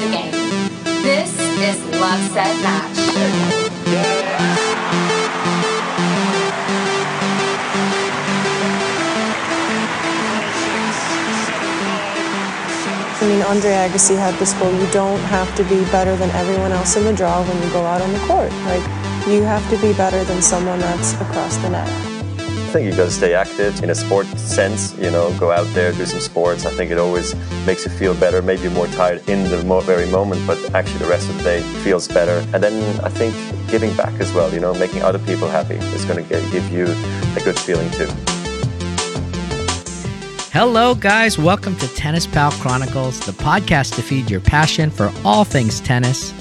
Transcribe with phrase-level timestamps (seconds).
[0.00, 0.30] the game.
[1.02, 2.98] This is Love Set Match.
[13.20, 16.70] I mean, Andre Agassi had this quote, you don't have to be better than everyone
[16.70, 18.52] else in the draw when you go out on the court.
[18.64, 18.84] Like,
[19.26, 22.07] you have to be better than someone that's across the net.
[22.68, 25.66] I think you got to stay active in a sport sense, you know, go out
[25.72, 26.66] there, do some sports.
[26.66, 30.06] I think it always makes you feel better, maybe you're more tired in the very
[30.10, 32.46] moment, but actually the rest of the day feels better.
[32.52, 33.34] And then I think
[33.70, 36.84] giving back as well, you know, making other people happy is going to give you
[36.84, 38.08] a good feeling too.
[40.52, 41.38] Hello, guys.
[41.38, 46.34] Welcome to Tennis Pal Chronicles, the podcast to feed your passion for all things tennis.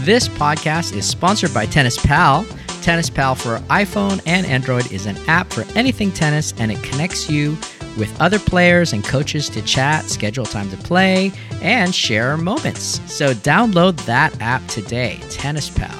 [0.00, 2.44] This podcast is sponsored by Tennis Pal.
[2.82, 7.28] Tennis Pal for iPhone and Android is an app for anything tennis, and it connects
[7.28, 7.56] you
[7.98, 13.00] with other players and coaches to chat, schedule time to play, and share moments.
[13.12, 15.94] So download that app today, Tennis Pal.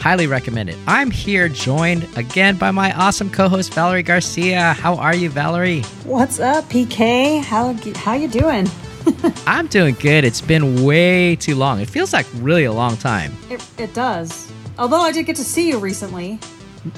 [0.00, 0.78] Highly recommend it.
[0.86, 4.72] I'm here joined again by my awesome co-host Valerie Garcia.
[4.72, 5.82] How are you, Valerie?
[6.04, 7.42] What's up, PK?
[7.42, 8.68] How how you doing?
[9.46, 10.24] I'm doing good.
[10.24, 11.80] It's been way too long.
[11.80, 13.36] It feels like really a long time.
[13.50, 14.52] It, it does.
[14.78, 16.38] Although I did get to see you recently.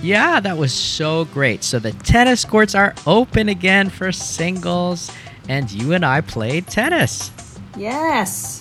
[0.02, 1.64] Yeah, that was so great.
[1.64, 5.10] So the tennis courts are open again for singles,
[5.48, 7.30] and you and I played tennis.
[7.76, 8.60] Yes.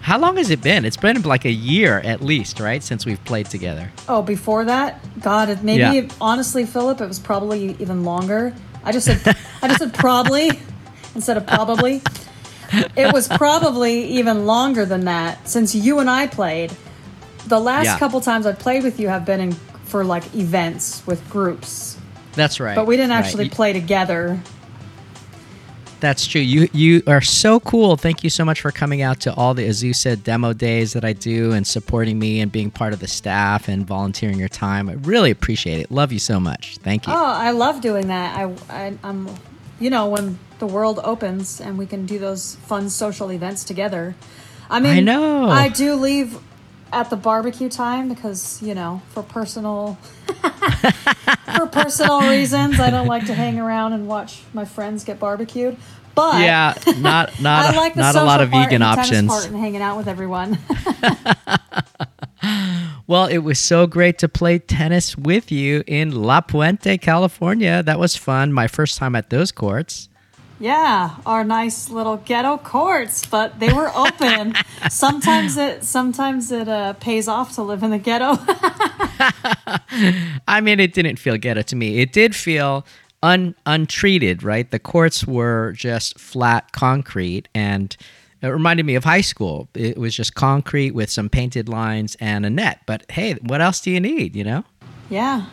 [0.00, 0.84] How long has it been?
[0.84, 3.90] It's been like a year at least, right, since we've played together.
[4.08, 6.08] Oh, before that, God, maybe Yeah.
[6.20, 8.54] honestly, Philip, it was probably even longer.
[8.84, 10.50] I just said I just said probably
[11.14, 12.02] instead of probably.
[12.96, 16.72] It was probably even longer than that since you and I played.
[17.46, 17.98] The last Yeah.
[17.98, 19.52] couple times I've played with you have been in
[19.84, 21.96] for like events with groups,
[22.34, 22.74] That's right.
[22.76, 24.40] but we didn't actually You- play together.
[26.00, 26.40] That's true.
[26.40, 27.96] You you are so cool.
[27.96, 31.12] Thank you so much for coming out to all the Azusa demo days that I
[31.12, 34.88] do and supporting me and being part of the staff and volunteering your time.
[34.88, 35.92] I really appreciate it.
[35.92, 36.78] Love you so much.
[36.82, 37.12] Thank you.
[37.12, 38.36] Oh, I love doing that.
[38.36, 39.28] I, I I'm,
[39.78, 44.16] you know, when the world opens and we can do those fun social events together.
[44.68, 45.48] I mean, I know.
[45.50, 46.36] I do leave
[46.92, 49.94] at the barbecue time because you know, for personal,
[51.56, 55.76] for personal reasons, I don't like to hang around and watch my friends get barbecued.
[56.14, 59.28] But yeah, not not I like not a lot of vegan options.
[59.28, 60.58] part and hanging out with everyone.
[63.06, 67.82] Well, it was so great to play tennis with you in La Puente, California.
[67.82, 68.52] That was fun.
[68.52, 70.08] My first time at those courts.
[70.60, 74.54] Yeah, our nice little ghetto courts, but they were open.
[74.90, 78.38] sometimes it sometimes it uh, pays off to live in the ghetto.
[80.48, 81.98] I mean, it didn't feel ghetto to me.
[81.98, 82.86] It did feel
[83.22, 84.70] un untreated, right?
[84.70, 87.96] The courts were just flat concrete and
[88.42, 89.68] it reminded me of high school.
[89.74, 92.80] It was just concrete with some painted lines and a net.
[92.86, 94.64] But hey, what else do you need, you know?
[95.08, 95.46] yeah,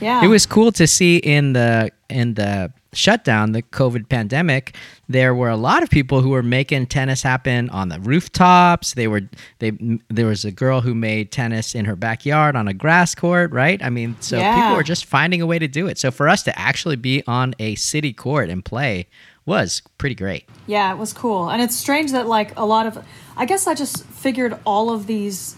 [0.00, 0.24] yeah.
[0.24, 4.74] It was cool to see in the in the shutdown, the COVID pandemic,
[5.08, 8.94] there were a lot of people who were making tennis happen on the rooftops.
[8.94, 9.22] They were
[9.60, 9.72] they
[10.08, 13.82] there was a girl who made tennis in her backyard on a grass court, right?
[13.82, 14.54] I mean, so Yeah.
[14.60, 15.98] people were just finding a way to do it.
[15.98, 19.06] So for us to actually be on a city court and play
[19.44, 20.48] was pretty great.
[20.66, 21.48] Yeah, it was cool.
[21.50, 23.04] And it's strange that like a lot of
[23.36, 25.56] I guess I just figured all of these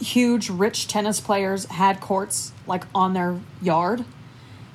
[0.00, 4.04] huge rich tennis players had courts like on their yard.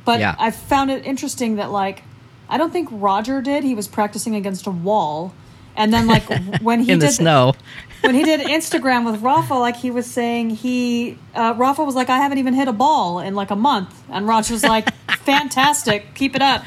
[0.05, 0.35] But Yeah.
[0.37, 2.03] I found it interesting that like
[2.49, 3.63] I don't think Roger did.
[3.63, 5.33] He was practicing against a wall.
[5.75, 6.23] And then like
[6.61, 7.53] when he in the did snow.
[8.01, 12.09] when he did Instagram with Rafa, like he was saying he uh, Rafa was like,
[12.09, 16.13] I haven't even hit a ball in like a month, and Roger was like, fantastic,
[16.13, 16.63] keep it up,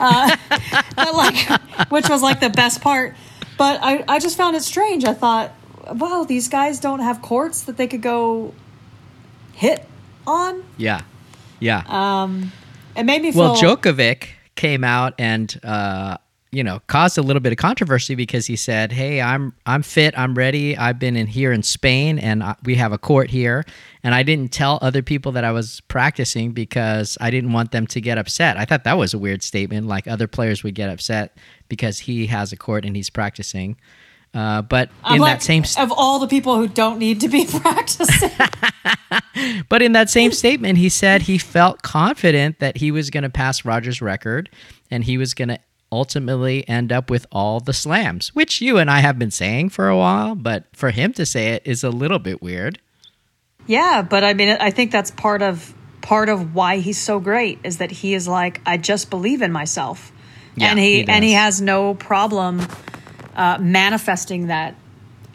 [0.00, 0.34] uh,
[0.96, 1.60] but like,
[1.90, 3.14] which was like the best part.
[3.56, 5.04] But I, I just found it strange.
[5.04, 5.52] I thought,
[5.92, 8.54] wow, these guys don't have courts that they could go
[9.52, 9.84] hit
[10.26, 10.64] on.
[10.76, 11.02] Yeah.
[11.60, 11.82] Yeah.
[11.86, 12.52] Um,
[12.98, 16.18] it made me feel Well, Djokovic came out and uh,
[16.50, 20.18] you know caused a little bit of controversy because he said, "Hey, I'm I'm fit,
[20.18, 20.76] I'm ready.
[20.76, 23.64] I've been in here in Spain, and I, we have a court here,
[24.02, 27.86] and I didn't tell other people that I was practicing because I didn't want them
[27.88, 29.86] to get upset." I thought that was a weird statement.
[29.86, 31.36] Like other players would get upset
[31.68, 33.76] because he has a court and he's practicing.
[34.34, 37.20] Uh, but I'm in like, that same st- of all the people who don't need
[37.22, 38.30] to be practicing.
[39.68, 43.30] But in that same statement, he said he felt confident that he was going to
[43.30, 44.50] pass Rogers' record
[44.90, 45.58] and he was going to
[45.90, 49.88] ultimately end up with all the slams, which you and I have been saying for
[49.88, 50.34] a while.
[50.34, 52.80] But for him to say it is a little bit weird.
[53.66, 57.58] Yeah, but I mean, I think that's part of part of why he's so great
[57.64, 60.10] is that he is like, I just believe in myself,
[60.56, 62.66] Yeah, and he, he and he has no problem
[63.38, 64.74] uh, manifesting that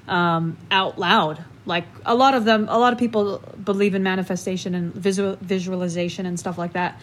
[0.08, 1.44] um, out loud.
[1.66, 6.26] Like a lot of them, a lot of people believe in manifestation and visual, visualization
[6.26, 7.00] and stuff like that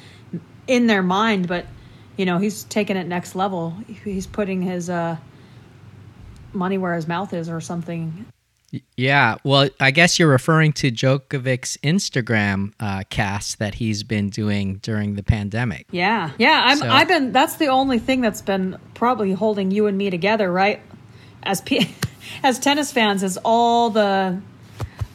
[0.66, 1.66] in their mind, but
[2.18, 3.74] you know he's taking it next level.
[4.04, 5.16] He's putting his uh,
[6.52, 8.26] money where his mouth is, or something.
[8.96, 14.76] Yeah, well, I guess you're referring to Djokovic's Instagram uh, cast that he's been doing
[14.76, 15.86] during the pandemic.
[15.90, 16.62] Yeah, yeah.
[16.66, 17.32] I'm, So- I've been.
[17.32, 20.80] That's the only thing that's been probably holding you and me together, right?
[21.42, 21.94] As P-
[22.42, 24.40] as tennis fans, is all the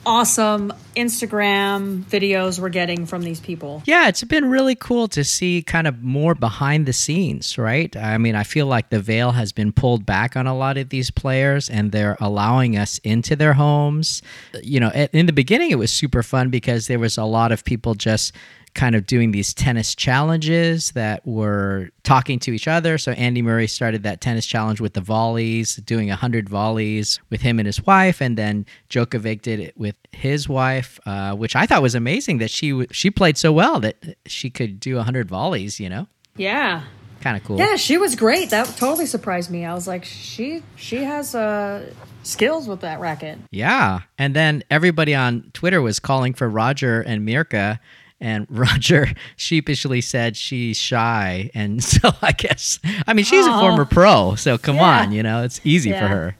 [0.06, 3.81] awesome Instagram videos we're getting from these people.
[3.86, 7.95] Yeah, it's been really cool to see kind of more behind the scenes, right?
[7.98, 10.89] I mean, I feel like the veil has been pulled back on a lot of
[10.89, 14.22] these players and they're allowing us into their homes.
[14.62, 17.63] You know, in the beginning, it was super fun because there was a lot of
[17.63, 18.33] people just
[18.75, 22.98] kind of doing these tennis challenges that were talking to each other.
[22.98, 27.57] So Andy Murray started that tennis challenge with the volleys, doing 100 volleys with him
[27.57, 31.81] and his wife, and then Djokovic did it with his wife, uh, which I thought
[31.81, 35.80] was amazing that she she played so well that she could do 100 volleys.
[35.80, 36.83] You know, Yeah,
[37.22, 37.57] kind of cool.
[37.57, 37.77] yeah.
[37.77, 38.50] She was great.
[38.50, 39.63] That totally surprised me.
[39.66, 41.92] I was like, she she has uh,
[42.24, 43.39] skills with that racket.
[43.51, 44.01] Yeah.
[44.18, 47.80] And then everybody on Twitter was calling for Roger and Mirka.
[48.22, 51.52] And Roger sheepishly said she's shy.
[51.54, 54.36] And so I guess, I mean, she's a former pro.
[54.36, 55.02] So come Yeah.
[55.02, 56.36] on, you know, it's easy for her.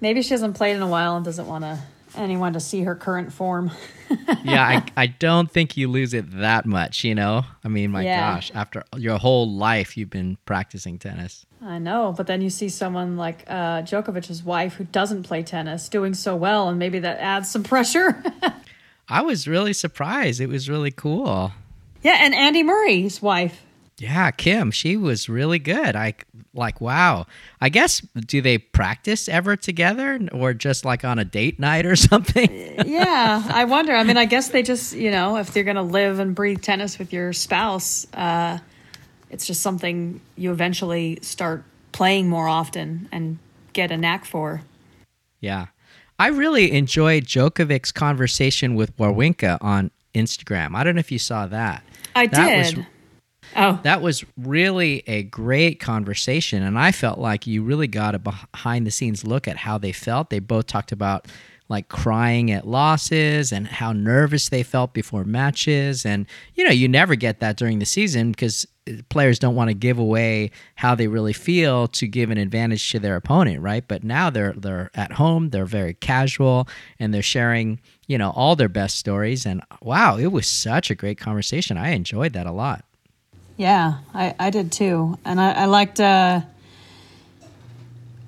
[0.00, 1.78] Maybe she hasn't played in a while and doesn't want to
[2.16, 3.70] anyone to see her current form.
[4.42, 7.44] yeah, I, I don't think you lose it that much, you know?
[7.64, 8.34] I mean, my Yeah.
[8.34, 11.44] gosh, after your whole life you've been practicing tennis.
[11.62, 15.88] I know, but then you see someone like uh, Djokovic's wife who doesn't play tennis
[15.88, 18.22] doing so well, and maybe that adds some pressure.
[19.08, 20.40] I was really surprised.
[20.40, 21.52] It was really cool.
[22.02, 23.62] yeah, and Andy Murray's wife.
[23.98, 25.96] Yeah, Kim, she was really good.
[25.96, 26.14] I
[26.54, 27.26] like, wow.
[27.60, 31.96] I guess do they practice ever together or just like on a date night or
[32.10, 32.48] something?
[32.86, 33.94] Yeah, I wonder.
[33.94, 36.62] I mean, I guess they just, you know, if they're going to live and breathe
[36.62, 38.58] tennis with your spouse, uh,
[39.30, 43.38] it's just something you eventually start playing more often and
[43.72, 44.62] get a knack for.
[45.40, 45.66] Yeah.
[46.18, 50.74] I really enjoyed Djokovic's conversation with Wawrinka on Instagram.
[50.74, 51.84] I don't know if you saw that.
[52.16, 52.86] I That was did.
[53.56, 58.18] oh, that was really a great conversation and i felt like you really got a
[58.18, 61.26] behind the scenes look at how they felt they both talked about
[61.68, 66.06] like crying at losses and how nervous they felt before matches.
[66.06, 68.66] And you know you never get that during the season because
[69.10, 72.98] players don't want to give away how they really feel to give an advantage to
[72.98, 73.86] their opponent right?
[73.86, 76.66] But now they're they're at home they're very casual
[76.98, 79.44] and they're sharing you know all their best stories.
[79.44, 81.76] And wow it was such a great conversation.
[81.76, 82.84] I enjoyed that a lot.
[83.58, 85.98] Yeah, I, I did too, and I, I liked.
[85.98, 86.42] Uh,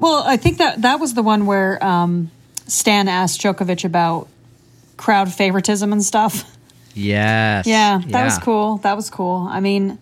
[0.00, 2.32] well, I think that that was the one where um,
[2.70, 4.28] Stan asked Djokovic about
[4.96, 6.44] crowd favoritism and stuff.
[6.94, 7.66] Yes.
[7.66, 8.78] Yeah, that was cool.
[8.78, 9.46] That was cool.
[9.50, 9.98] I mean,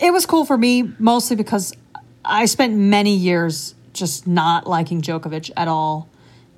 [0.00, 1.72] it was cool for me mostly because
[2.24, 6.08] I spent many years just not liking Djokovic at all.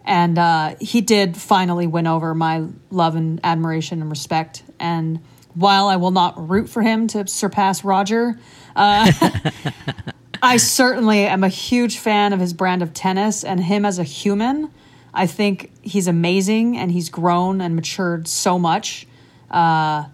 [0.05, 4.63] And uh, he did finally win over my love and admiration and respect.
[4.79, 5.21] And
[5.55, 8.39] while I will not root for him to surpass Roger,
[8.77, 9.11] uh,
[10.47, 14.05] I certainly am a huge fan of his brand of tennis and him as a
[14.05, 14.71] human.
[15.13, 19.09] I think he's amazing and he's grown and matured so much.
[19.51, 20.05] Uh,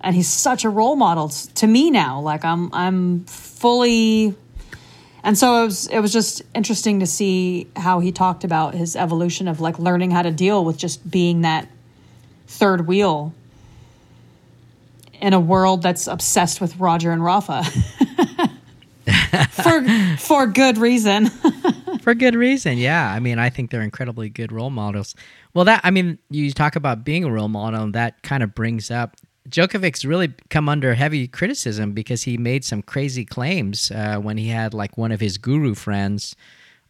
[0.00, 2.20] and he's such a role model to me now.
[2.20, 4.34] Like I'm, I'm fully,
[5.22, 5.86] and so it was.
[5.86, 10.10] It was just interesting to see how he talked about his evolution of like learning
[10.10, 11.68] how to deal with just being that
[12.48, 13.34] third wheel
[15.20, 17.62] in a world that's obsessed with Roger and Rafa
[19.50, 19.84] for
[20.18, 21.26] for good reason.
[22.02, 22.78] for good reason.
[22.78, 25.14] Yeah, I mean, I think they're incredibly good role models.
[25.54, 28.54] Well, that I mean, you talk about being a role model, and that kind of
[28.54, 29.16] brings up
[29.48, 34.48] Djokovic's really come under heavy criticism because he made some crazy claims uh, when he
[34.48, 36.36] had like one of his guru friends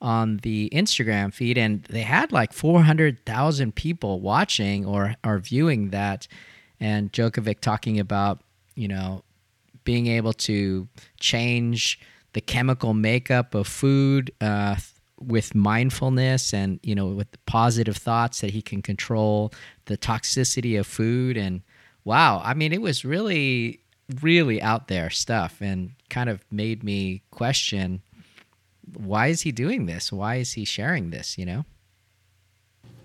[0.02, 5.38] on the Instagram feed, and they had like four hundred thousand people watching or or
[5.38, 6.26] viewing that,
[6.78, 8.40] and Djokovic talking about
[8.74, 9.22] you know
[9.84, 12.00] being able to change
[12.32, 14.76] the chemical makeup of food uh,
[15.20, 19.52] with mindfulness and you know with positive thoughts that he can control
[19.84, 21.60] the toxicity of food and
[22.04, 23.80] wow i mean it was really
[24.22, 28.00] really out there stuff and kind of made me question
[28.96, 31.64] why is he doing this why is he sharing this you know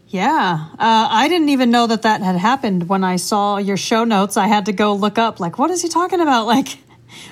[0.08, 2.88] Yeah, uh, I didn't even know that that had happened.
[2.88, 5.82] When I saw your show notes, I had to go look up, like, what is
[5.82, 6.46] he talking about?
[6.56, 6.78] Like,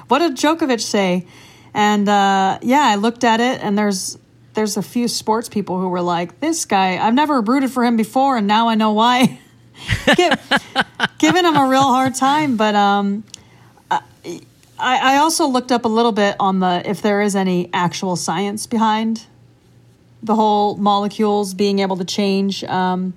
[0.07, 1.25] what did Djokovic say?
[1.73, 4.17] And uh, yeah, I looked at it, and there's
[4.53, 7.97] there's a few sports people who were like, "This guy, I've never rooted for him
[7.97, 9.39] before, and now I know why."
[11.17, 13.23] Giving him a real hard time, but um,
[14.83, 18.15] I, I also looked up a little bit on the if there is any actual
[18.15, 19.25] science behind
[20.21, 23.13] the whole molecules being able to change um,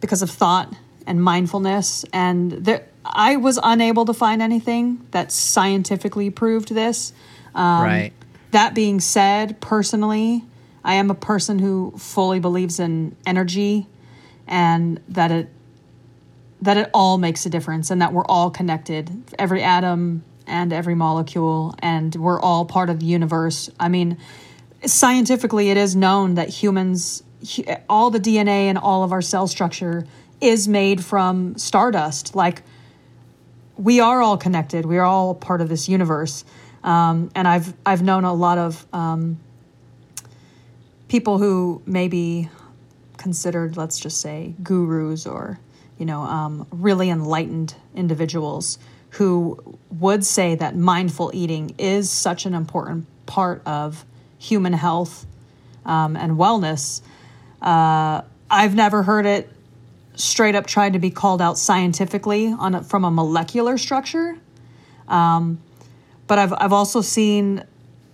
[0.00, 0.74] because of thought
[1.06, 7.12] and mindfulness, and there, I was unable to find anything that scientifically proved this.
[7.54, 8.12] Um, right.
[8.50, 10.44] That being said, personally,
[10.84, 13.86] I am a person who fully believes in energy
[14.46, 15.48] and that it
[16.60, 20.94] that it all makes a difference and that we're all connected every atom and every
[20.94, 23.70] molecule and we're all part of the universe.
[23.80, 24.18] I mean
[24.84, 27.22] scientifically it is known that humans
[27.88, 30.06] all the dna and all of our cell structure
[30.40, 32.34] is made from stardust.
[32.34, 32.62] Like
[33.76, 34.84] we are all connected.
[34.86, 36.44] We are all part of this universe
[36.84, 39.36] um, and i've i've known a lot of um,
[41.08, 42.48] people who may be
[43.16, 45.58] considered let's just say gurus or
[45.98, 48.78] you know, um, really enlightened individuals
[49.10, 54.04] who would say that mindful eating is such an important part of
[54.38, 55.24] human health
[55.86, 57.00] um, and wellness.
[57.62, 59.48] Uh, I've never heard it
[60.16, 64.36] straight up tried to be called out scientifically on a, from a molecular structure,
[65.08, 65.60] um,
[66.26, 67.64] but I've I've also seen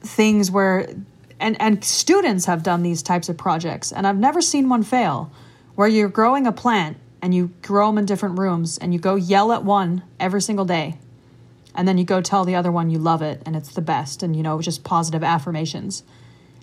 [0.00, 0.88] things where
[1.38, 5.30] and and students have done these types of projects, and I've never seen one fail,
[5.74, 9.14] where you're growing a plant and you grow them in different rooms and you go
[9.14, 10.98] yell at one every single day
[11.74, 14.22] and then you go tell the other one you love it and it's the best
[14.22, 16.02] and you know just positive affirmations.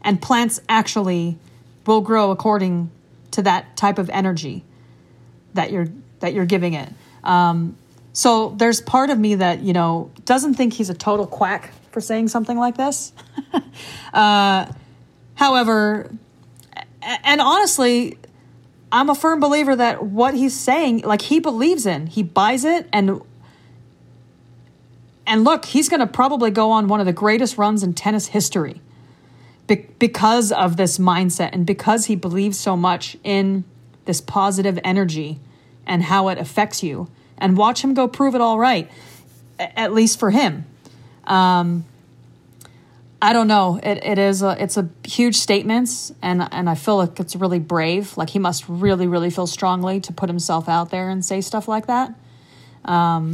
[0.04, 1.38] And plants actually
[1.86, 2.92] will grow according
[3.32, 4.64] to that type of energy
[5.54, 5.88] that you're
[6.20, 6.90] that you're giving it.
[7.24, 7.78] Um,
[8.18, 12.02] so there's part of me that you know doesn't think he's a total quack for
[12.02, 13.14] saying something like this
[14.14, 14.66] uh,
[15.36, 16.12] however
[17.02, 18.18] and honestly
[18.92, 22.88] I'm a firm believer that what he's saying, like he believes in, he buys it,
[22.94, 23.22] and
[25.26, 28.28] and look, he's going to probably go on one of the greatest runs in tennis
[28.28, 28.82] history
[29.68, 33.66] be- because of this mindset and because he believes so much in
[34.06, 35.40] this positive energy
[35.86, 37.10] and how it affects you.
[37.38, 38.90] And watch him go prove it all right,
[39.60, 40.66] at least for him.
[41.26, 41.86] Um,
[43.22, 43.80] I don't know.
[43.82, 45.90] It it is a it's a huge statement,
[46.22, 48.16] and and I feel like it's really brave.
[48.16, 51.68] Like he must really really feel strongly to put himself out there and say stuff
[51.68, 52.14] like that.
[52.86, 53.34] Um,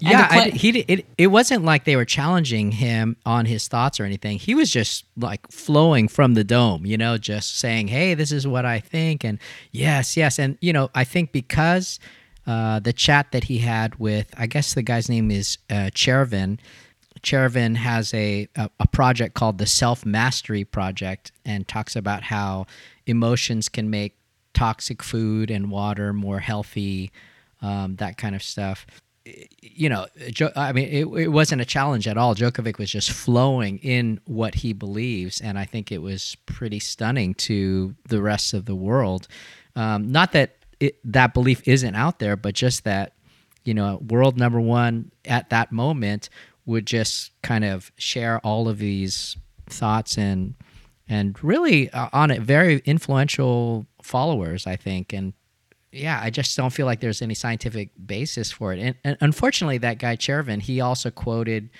[0.00, 4.00] yeah, play- I, he it it wasn't like they were challenging him on his thoughts
[4.00, 4.38] or anything.
[4.38, 8.46] He was just like flowing from the dome, you know, just saying, "Hey, this is
[8.46, 9.38] what I think," and
[9.70, 12.00] yes, yes, and you know, I think because
[12.46, 16.58] uh, the chat that he had with, I guess the guy's name is uh, Chervin
[17.22, 22.66] Chervin has a, a, a project called the Self Mastery Project and talks about how
[23.06, 24.16] emotions can make
[24.54, 27.10] toxic food and water more healthy,
[27.62, 28.86] um, that kind of stuff.
[29.60, 30.06] You know,
[30.56, 32.34] I mean, it, it wasn't a challenge at all.
[32.34, 37.34] Djokovic was just flowing in what he believes, and I think it was pretty stunning
[37.34, 39.28] to the rest of the world.
[39.76, 43.14] Um, not that it, that belief isn't out there, but just that
[43.64, 46.28] you know, world number one at that moment
[46.66, 50.54] would just kind of share all of these thoughts and
[51.08, 55.12] and really uh, on it very influential followers i think.
[55.12, 55.32] And
[55.92, 58.80] yeah i just don't feel like there's any scientific basis for it.
[58.80, 61.70] And, and unfortunately that guy chervin he also quoted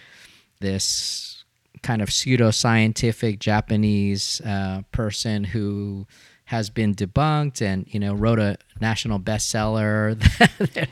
[0.60, 1.44] this
[1.82, 6.06] kind of pseudo-scientific japanese uh, person who
[6.50, 10.18] has been debunked and you know wrote a national bestseller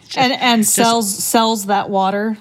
[0.17, 2.39] and and sells sells that water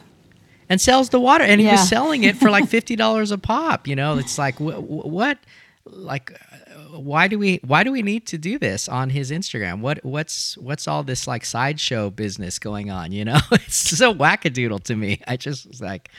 [0.70, 1.74] and sells the water, and he yeah.
[1.74, 3.88] was selling it for like fifty dollars a pop.
[3.88, 5.40] You know, it's like wh- what,
[5.86, 9.80] like, uh, why do we why do we need to do this on his Instagram?
[9.80, 13.12] What what's what's all this like sideshow business going on?
[13.12, 15.22] You know, it's so wackadoodle to me.
[15.28, 16.10] I just was like,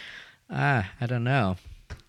[0.50, 1.56] ah, I don't know,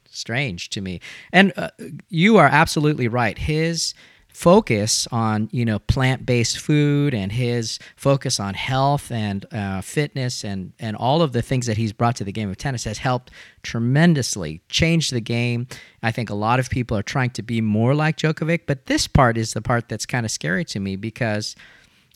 [0.09, 1.01] strange to me.
[1.33, 1.71] And uh,
[2.07, 3.37] you are absolutely right.
[3.37, 3.93] His
[4.39, 10.71] focus on you know plant-based food and his focus on health and uh, fitness and
[10.79, 13.31] and all of the things that he's brought to the game of tennis has helped
[13.63, 15.67] tremendously change the game.
[16.01, 19.07] I think a lot of people are trying to be more like Djokovic, but this
[19.07, 21.57] part is the part that's kind of scary to me because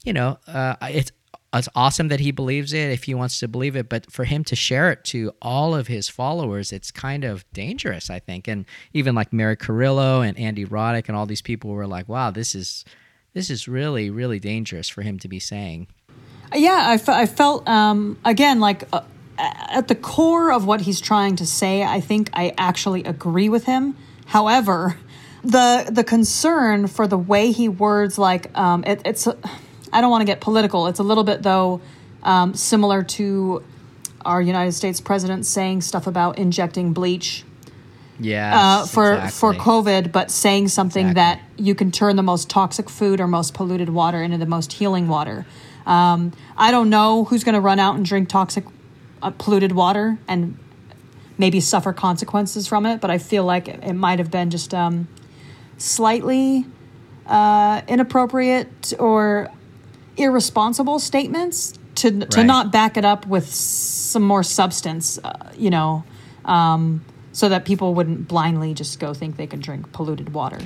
[0.06, 1.12] you know uh, it's
[1.54, 4.44] it's awesome that he believes it if he wants to believe it but for him
[4.44, 8.66] to share it to all of his followers it's kind of dangerous i think and
[8.94, 12.56] even like mary Carillo and andy roddick and all these people were like wow this
[12.56, 12.86] is
[13.34, 15.88] this is really really dangerous for him to be saying
[16.56, 19.02] yeah I, f- I felt um, again like uh,
[19.38, 23.66] at the core of what he's trying to say, I think I actually agree with
[23.66, 23.96] him.
[24.28, 24.98] However,
[25.44, 29.28] the the concern for the way he words like um, it, it's
[29.94, 30.88] I don't want to get political.
[30.88, 31.82] It's a little bit though
[32.24, 33.64] um, similar to
[34.26, 37.44] our United States president saying stuff about injecting bleach
[38.20, 38.58] Yeah.
[38.58, 41.44] uh, for for COVID, but saying something Exactly.
[41.56, 44.74] that you can turn the most toxic food or most polluted water into the most
[44.74, 45.46] healing water.
[45.86, 48.64] Um, I don't know who's going to run out and drink toxic,
[49.22, 50.58] uh, polluted water and
[51.38, 54.74] maybe suffer consequences from it, but I feel like it, it might have been just
[54.74, 55.08] um,
[55.78, 56.66] slightly
[57.26, 59.50] uh, inappropriate or
[60.18, 62.46] irresponsible statements to to Right.
[62.46, 66.04] not back it up with some more substance, uh, you know,
[66.46, 70.60] um, so that people wouldn't blindly just go think they can drink polluted water.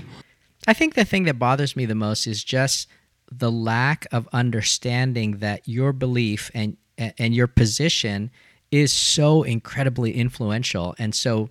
[0.67, 2.87] I think the thing that bothers me the most is just
[3.31, 8.31] the lack of understanding that your belief and and your position
[8.71, 11.49] is so incredibly influential and so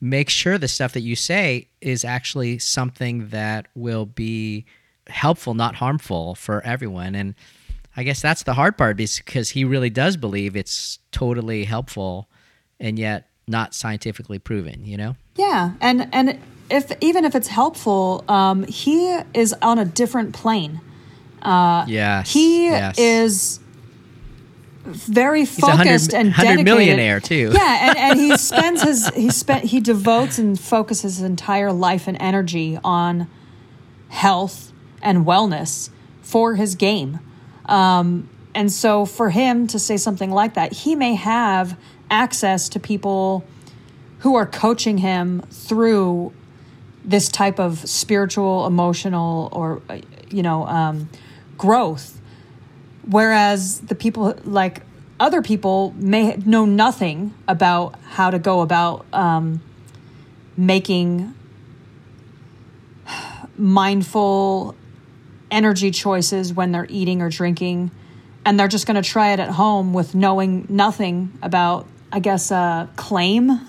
[0.00, 4.64] make sure the stuff that you say is actually something that will be
[5.08, 7.34] helpful not harmful for everyone and
[7.96, 12.28] I guess that's the hard part because he really does believe it's totally helpful
[12.78, 15.16] and yet not scientifically proven, you know?
[15.36, 20.80] Yeah, and and if even if it's helpful, um, he is on a different plane.
[21.40, 22.32] Uh, Yes.
[22.32, 22.98] He yes.
[22.98, 23.60] is
[24.84, 26.64] very focused and dedicated.
[26.64, 27.50] millionaire, too.
[27.54, 32.06] Yeah, and, and he spends his he spent he devotes and focuses his entire life
[32.06, 33.26] and energy on
[34.08, 34.72] health
[35.06, 35.88] and wellness
[36.20, 37.20] for his game.
[37.66, 41.78] Um, and so for him to say something like that, he may have
[42.10, 43.44] access to people
[44.18, 46.32] who are coaching him through
[47.04, 49.80] this type of spiritual, emotional, or
[50.28, 51.08] you know, um,
[51.56, 52.20] growth.
[53.08, 54.82] Whereas the people like
[55.20, 59.62] other people may know nothing about how to go about um,
[60.56, 61.32] making
[63.56, 64.74] mindful
[65.50, 67.90] energy choices when they're eating or drinking
[68.44, 72.50] and they're just going to try it at home with knowing nothing about i guess
[72.50, 73.60] uh, claim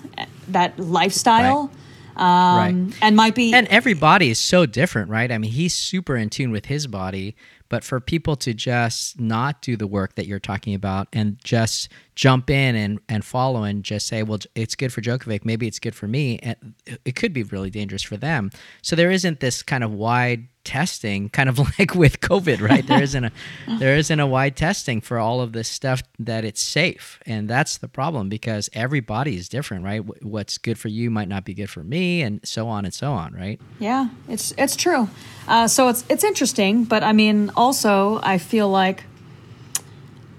[0.48, 1.70] that lifestyle
[2.18, 5.30] um, and might be and every body is so different, right?
[5.30, 7.36] I mean, he's super in tune with his body,
[7.68, 11.88] but for people to just not do the work that you're talking about and just
[12.16, 15.78] jump in and, and follow and just say, well, it's good for Djokovic, maybe it's
[15.78, 18.50] good for me, and it could be really dangerous for them.
[18.82, 22.86] So there isn't this kind of wide testing, kind of like with COVID, right?
[22.86, 23.32] There isn't a
[23.78, 27.78] there isn't a wide testing for all of this stuff that it's safe, and that's
[27.78, 30.00] the problem because every body is different, right?
[30.22, 33.12] What's good for you might not be good for me, and so on and so
[33.12, 33.58] on, right?
[33.78, 35.08] Yeah, it's it's true.
[35.48, 39.04] Uh, so it's it's interesting, but I mean, also I feel like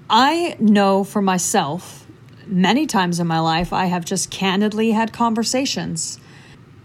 [0.09, 2.05] I know for myself
[2.45, 6.19] many times in my life I have just candidly had conversations,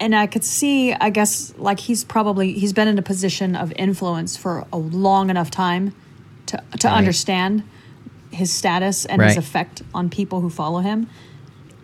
[0.05, 3.73] and I could see, I guess, like he's probably he's been in a position of
[3.77, 5.95] influence for a long enough time
[6.47, 6.97] to to Right.
[6.99, 7.62] understand
[8.31, 11.07] his status and his effect on people who follow him.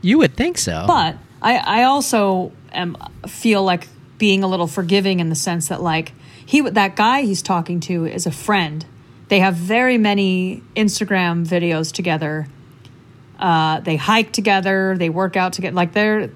[0.03, 0.85] You would think so.
[0.87, 5.81] But I, I also am feel like being a little forgiving in the sense that
[5.81, 6.13] like
[6.45, 8.85] he that guy he's talking to is a friend.
[9.29, 12.49] They have very many Instagram videos together.
[13.39, 14.97] Uh, they hike together.
[14.99, 15.75] They work out together.
[15.75, 16.31] Like they're,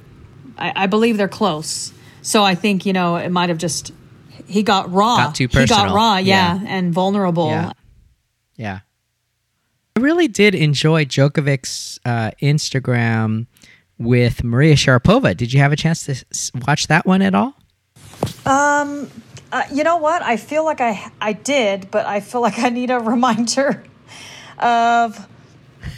[0.58, 1.92] I, I believe they're close.
[2.22, 3.92] So I think you know it might have just
[4.46, 5.16] he got raw.
[5.16, 6.64] Got too He got raw, yeah, Yeah.
[6.68, 7.48] and vulnerable.
[7.48, 7.72] Yeah.
[8.56, 8.78] Yeah.
[9.96, 13.46] I really did enjoy Djokovic's uh, Instagram
[13.98, 15.36] with Maria Sharapova.
[15.36, 17.54] Did you have a chance to s- watch that one at all?
[18.44, 19.08] Um,
[19.52, 20.20] uh, you know what?
[20.22, 23.84] I feel like I I did, but I feel like I need a reminder
[24.58, 25.28] of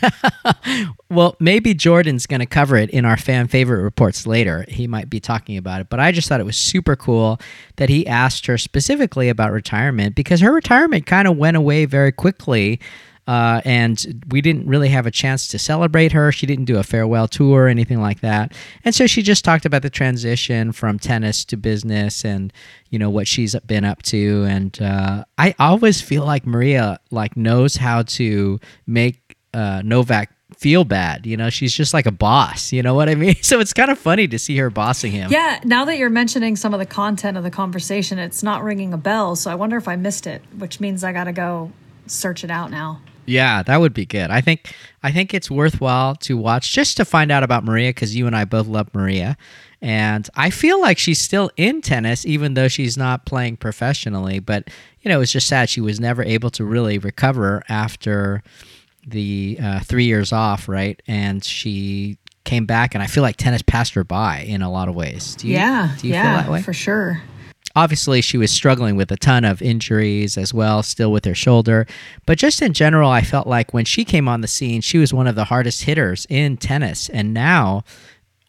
[1.09, 4.65] Well, maybe Jordan's going to cover it in our fan favorite reports later.
[4.69, 7.41] He might be talking about it, but I just thought it was super cool
[7.77, 12.11] that he asked her specifically about retirement because her retirement kind of went away very
[12.11, 12.81] quickly.
[13.29, 16.31] Uh, and we didn't really have a chance to celebrate her.
[16.31, 18.53] She didn't do a farewell tour or anything like that.
[18.85, 22.53] And so she just talked about the transition from tennis to business and,
[22.91, 24.45] you know, what she's been up to.
[24.49, 29.26] And uh, I always feel like Maria like knows how to make
[29.57, 31.27] uh, Novak feel bad.
[31.27, 32.73] You know, she's just like a boss.
[32.73, 33.35] You know what I mean?
[33.47, 35.31] So it's kind of funny to see her bossing him.
[35.31, 38.93] Yeah, now that you're mentioning some of the content of the conversation, it's not ringing
[38.93, 39.37] a bell.
[39.37, 41.71] So I wonder if I missed it, which means I got to go
[42.07, 43.01] search it out now.
[43.25, 44.31] Yeah, that would be good.
[44.31, 48.15] I think I think it's worthwhile to watch just to find out about Maria because
[48.15, 49.37] you and I both love Maria,
[49.83, 54.39] and I feel like she's still in tennis even though she's not playing professionally.
[54.39, 54.69] But
[55.01, 58.43] you know, it's just sad she was never able to really recover after
[59.07, 61.01] the uh, three years off, right?
[61.07, 64.89] And she came back, and I feel like tennis passed her by in a lot
[64.89, 65.35] of ways.
[65.37, 66.63] Do you, yeah, do you yeah, feel that way?
[66.63, 67.23] for sure.
[67.75, 71.87] obviously she was struggling with a ton of injuries as well still with her shoulder
[72.25, 75.13] but just in general i felt like when she came on the scene she was
[75.13, 77.85] one of the hardest hitters in tennis and now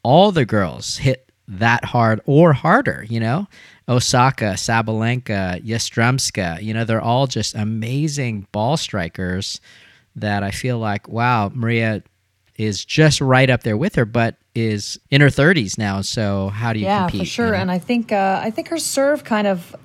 [0.03, 3.47] all the girls hit that hard or harder you know
[3.89, 9.59] osaka sabalenka yastremska you know they're all just amazing ball strikers
[10.19, 12.03] that i feel like wow maria
[12.57, 16.73] is just right up there with her but is in her 30s now so how
[16.73, 17.45] do you yeah, compete for sure.
[17.45, 17.57] you know?
[17.59, 19.75] And I think uh, I think her serve kind of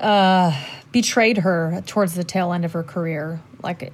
[0.00, 0.58] uh,
[0.90, 3.40] betrayed her towards the tail end of her career.
[3.62, 3.92] Like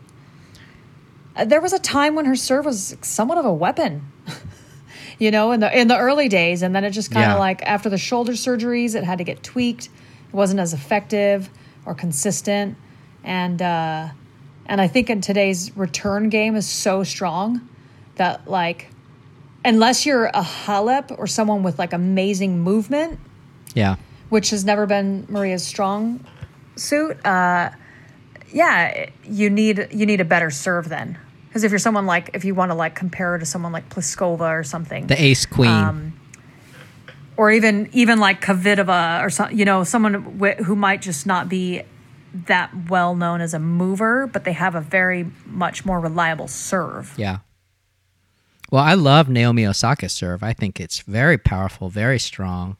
[1.36, 4.10] uh, there was a time when her serve was somewhat of a weapon.
[5.18, 7.40] you know, in the in the early days, and then it just kind of Yeah.
[7.40, 9.86] like after the shoulder surgeries, it had to get tweaked.
[9.86, 11.50] It wasn't as effective
[11.84, 12.76] or consistent,
[13.24, 14.08] and uh,
[14.68, 17.68] and I think in today's return game is so strong
[18.16, 18.90] that like
[19.64, 23.18] unless you're a Halep or someone with like amazing movement,
[23.74, 23.96] yeah
[24.28, 26.24] which has never been Maria's strong
[26.76, 27.70] suit, uh,
[28.52, 31.18] yeah, you need you need a better serve then.
[31.48, 33.88] Because if you're someone like if you want to like compare her to someone like
[33.88, 36.12] Pliskova or something, the ace queen Um,
[37.36, 41.48] or even even like Kvitova or some, you know someone wh- who might just not
[41.48, 41.82] be
[42.46, 47.14] that well known as a mover, but they have a very much more reliable serve.
[47.16, 47.38] Yeah.
[48.70, 50.42] Well, I love Naomi Osaka's serve.
[50.42, 52.76] I think it's very powerful, very strong.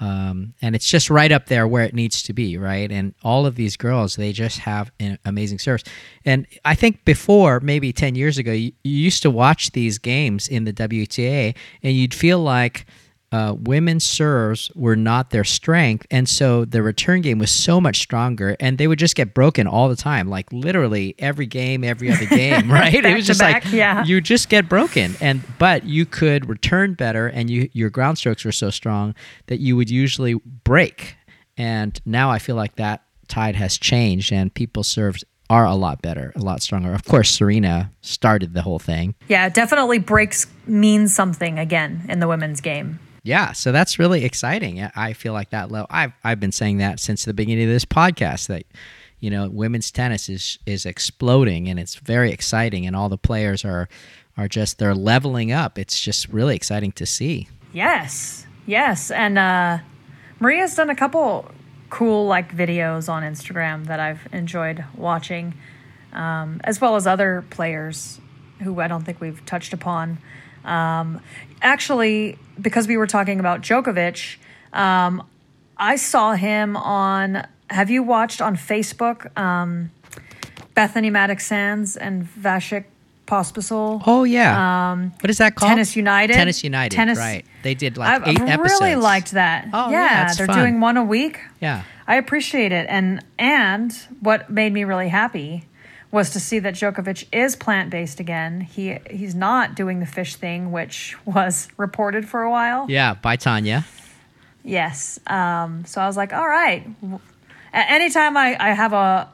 [0.00, 2.90] Um, and it's just right up there where it needs to be, right?
[2.90, 5.84] And all of these girls, they just have an amazing serves.
[6.24, 10.48] And I think before, maybe 10 years ago, you, you used to watch these games
[10.48, 12.84] in the WTA and you'd feel like
[13.32, 17.98] uh, women's serves were not their strength, and so the return game was so much
[17.98, 22.12] stronger, and they would just get broken all the time, like literally every game, every
[22.12, 22.92] other game, right?
[22.92, 24.04] it was just back, like yeah.
[24.04, 28.44] you just get broken, and but you could return better, and you your ground strokes
[28.44, 29.14] were so strong
[29.46, 31.16] that you would usually break,
[31.56, 36.00] and now I feel like that tide has changed, and people serves are a lot
[36.00, 36.94] better, a lot stronger.
[36.94, 39.14] Of course, Serena started the whole thing.
[39.28, 42.98] Yeah, definitely breaks means something again in the women's game.
[43.22, 44.82] Yeah, so that's really exciting.
[44.82, 45.86] I- feel like that level.
[45.90, 48.64] I've I've been saying that since the beginning of this podcast that
[49.20, 53.64] you know women's tennis is is exploding and it's very exciting and all the players
[53.64, 53.88] are
[54.36, 55.78] are just they're leveling up.
[55.78, 57.48] It's just really exciting to see.
[57.72, 59.78] Yes, yes, and uh,
[60.40, 61.50] Maria's done a couple
[61.90, 65.54] cool like videos on Instagram that I've enjoyed watching,
[66.12, 68.18] um, as well as other players
[68.62, 70.18] who I don't think we've touched upon.
[70.64, 71.20] Um,
[71.62, 74.36] actually, because we were talking about Djokovic,
[74.72, 75.26] um,
[75.76, 77.46] I saw him on.
[77.70, 79.36] Have you watched on Facebook?
[79.38, 79.90] Um,
[80.76, 82.84] Bethanie Mattek-Sands and Vasek
[83.26, 84.02] Pospisil.
[84.06, 84.92] Oh yeah.
[84.92, 85.70] Um, what is that called?
[85.70, 86.34] Tennis United?
[86.34, 86.94] Tennis United.
[86.94, 87.44] Tennis- Right.
[87.62, 88.80] They did like I've, eight I've episodes.
[88.80, 89.68] really liked that.
[89.72, 90.58] Oh, yeah, yeah, they're fun.
[90.58, 91.38] doing one a week.
[91.60, 91.82] Yeah.
[92.06, 95.64] I appreciate it, and and what made me really happy
[96.12, 98.60] was to see that Djokovic is plant based again.
[98.60, 102.86] He he's not doing the fish thing, which was reported for a while.
[102.88, 103.14] Yeah.
[103.14, 103.84] By Tanya.
[104.62, 105.18] Yes.
[105.26, 106.86] Um, so I was like, all right.
[107.72, 109.28] Anytime I, I have a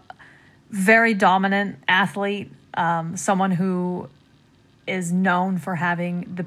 [0.71, 4.09] very dominant athlete, um, someone who
[4.87, 6.47] is known for having the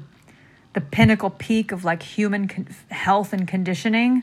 [0.72, 4.22] the pinnacle peak of like human con- health and conditioning,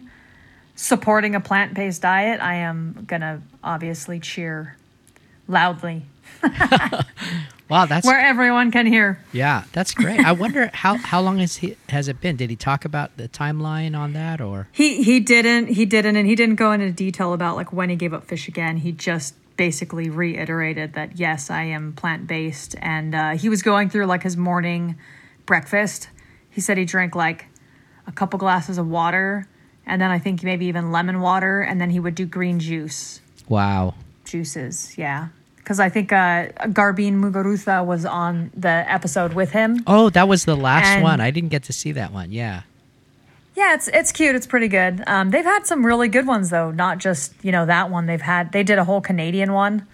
[0.76, 4.76] supporting a plant based diet, I am gonna obviously cheer
[5.50, 6.04] loudly
[7.70, 9.20] Wow, that's where everyone can hear.
[9.32, 10.20] yeah, that's great.
[10.20, 12.36] I wonder how how long has he has it been?
[12.36, 14.68] Did he talk about the timeline on that or?
[14.72, 17.96] He he didn't he didn't and he didn't go into detail about like when he
[17.96, 18.78] gave up fish again.
[18.78, 23.90] He just basically reiterated that yes, I am plant based, and uh, he was going
[23.92, 24.96] through like his morning
[25.46, 26.10] breakfast.
[26.50, 27.46] He said he drank like
[28.08, 29.46] a couple glasses of water,
[29.86, 33.22] and then I think maybe even lemon water, and then he would do green juice
[33.48, 33.94] Wow.
[34.26, 34.98] juices.
[34.98, 35.28] Yeah.
[35.70, 39.84] Because I think uh, Garbine Muguruza was on the episode with him.
[39.86, 41.22] Oh, that was the last And- one.
[41.22, 42.32] I didn't get to see that one.
[42.32, 42.64] Yeah.
[43.56, 44.34] Yeah, it's it's cute.
[44.36, 45.04] It's pretty good.
[45.06, 46.72] Um, they've had some really good ones though.
[46.72, 48.08] Not just you know that one.
[48.08, 49.86] They've had they did a whole Canadian one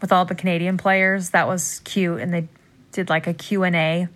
[0.00, 1.30] with all the Canadian players.
[1.30, 2.48] That was cute, and they
[2.90, 4.08] did like a Q and A,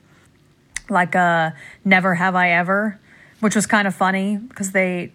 [0.88, 2.98] like a Never Have I Ever,
[3.38, 5.12] which was kind of funny because they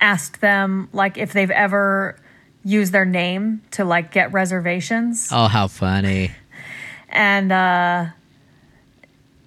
[0.00, 2.16] asked them like if they've ever
[2.64, 6.30] used their name to like get reservations Oh, how funny.
[7.08, 8.06] and uh,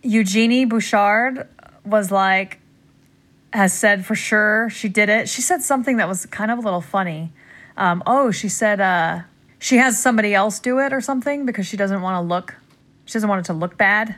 [0.02, 1.48] Eugenie Bouchard
[1.86, 2.60] was like,
[3.54, 5.30] has said for sure she did it.
[5.30, 7.32] She said something that was kind of a little funny.
[7.78, 9.22] Um, oh, she said uh,
[9.60, 12.56] she has somebody else do it or something because she doesn't want to look
[13.06, 14.16] she doesn't want it to look bad.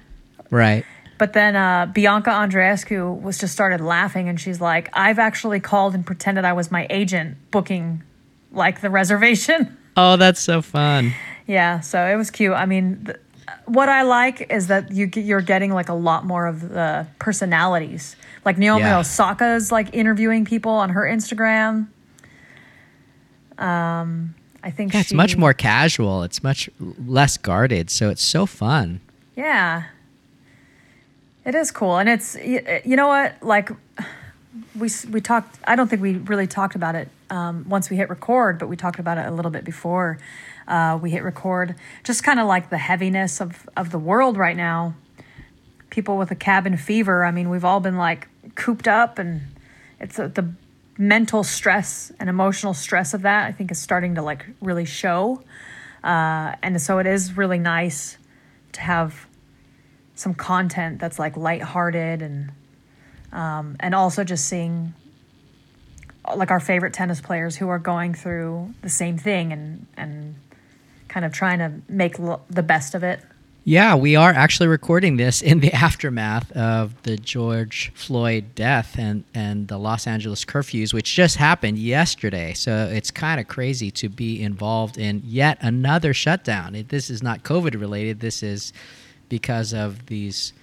[0.52, 0.86] Right.
[1.18, 5.96] But then uh, Bianca Andreescu was just started laughing, and she's like, "I've actually called
[5.96, 8.04] and pretended I was my agent booking,
[8.56, 11.14] like the reservation." Oh, that's so fun.
[11.48, 12.52] yeah, so it was cute.
[12.52, 13.18] I mean, th-
[13.64, 18.18] what I like is that you you're getting like a lot more of the personalities.
[18.44, 19.00] Like Naomi Yeah.
[19.00, 21.88] Osaka's like interviewing people on her Instagram.
[23.58, 26.24] Um, I think Yeah, it's much more casual.
[26.24, 26.70] It's much
[27.08, 29.00] less guarded, so it's so fun.
[29.36, 29.84] Yeah.
[31.46, 31.98] It is cool.
[32.00, 33.36] And it's, y- you know what?
[33.42, 33.70] Like,
[34.78, 38.10] we, we talked, I don't think we really talked about it um, once we hit
[38.10, 40.18] record, but we talked about it a little bit before
[40.68, 41.76] uh, we hit record.
[42.04, 44.96] Just kind of like the heaviness of, of the world right now.
[45.90, 47.24] People with a cabin fever.
[47.24, 49.42] I mean, we've all been like cooped up, and
[50.00, 50.54] it's uh the
[50.98, 55.42] mental stress and emotional stress of that, I think, is starting to like really show.
[56.04, 58.18] Uh, and so it is really nice
[58.74, 59.28] to have
[60.16, 62.52] some content that's like lighthearted and
[63.32, 64.94] um, and also just seeing
[66.36, 70.36] like our favorite tennis players who are going through the same thing and and
[71.08, 73.22] kind of trying to make l- the best of it.
[73.68, 79.24] Yeah, we are actually recording this in the aftermath of the George Floyd death and,
[79.34, 82.54] and the Los Angeles curfews, which just happened yesterday.
[82.54, 86.86] So it's kind of crazy to be involved in yet another shutdown.
[86.90, 88.20] This is not COVID related.
[88.20, 88.72] This is
[89.30, 90.54] because of these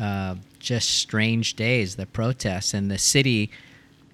[0.00, 3.50] uh, just strange days, the protests, and the city.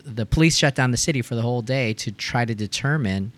[0.04, 3.32] The police shut down the city for the whole day to try to determine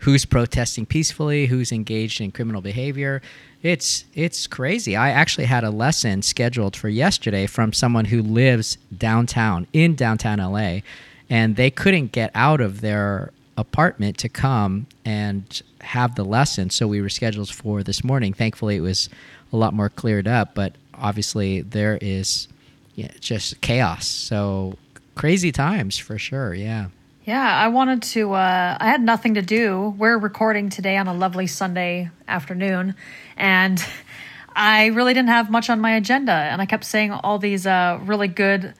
[0.00, 3.22] who's protesting peacefully, who's engaged in criminal behavior.
[3.62, 4.96] It's it's crazy.
[4.96, 10.38] I actually had a lesson scheduled for yesterday from someone who lives downtown in downtown
[10.38, 10.80] LA
[11.28, 16.70] and they couldn't get out of their apartment to come and have the lesson.
[16.70, 18.32] So we were scheduled for this morning.
[18.32, 19.10] Thankfully it was
[19.52, 22.48] a lot more cleared up, but obviously there is
[22.94, 24.06] yeah, just chaos.
[24.06, 24.76] So
[25.14, 26.54] crazy times for sure.
[26.54, 26.88] Yeah.
[27.24, 28.32] Yeah, I wanted to.
[28.32, 29.94] Uh, I had nothing to do.
[29.98, 32.94] We're recording today on a lovely Sunday afternoon,
[33.36, 33.84] and
[34.56, 36.32] I really didn't have much on my agenda.
[36.32, 38.74] And I kept saying all these uh, really good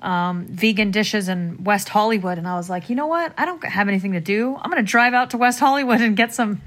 [0.00, 3.32] um, vegan dishes in West Hollywood, and I was like, you know what?
[3.38, 4.56] I don't have anything to do.
[4.56, 6.60] I'm going to drive out to West Hollywood and get some,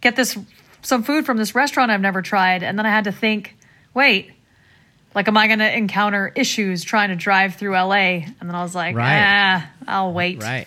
[0.00, 0.36] get this
[0.82, 2.62] some food from this restaurant I've never tried.
[2.62, 3.56] And then I had to think,
[3.94, 4.30] wait.
[5.14, 7.94] Like, am I going to encounter issues trying to drive through LA?
[7.94, 9.20] And then I was like, Right.
[9.22, 10.42] ah, I'll wait.
[10.42, 10.66] Right.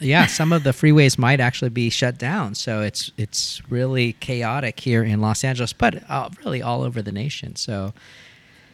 [0.00, 4.78] Yeah, some of the freeways might actually be shut down, so it's it's really chaotic
[4.78, 7.56] here in Los Angeles, but uh, really all over the nation.
[7.56, 7.92] So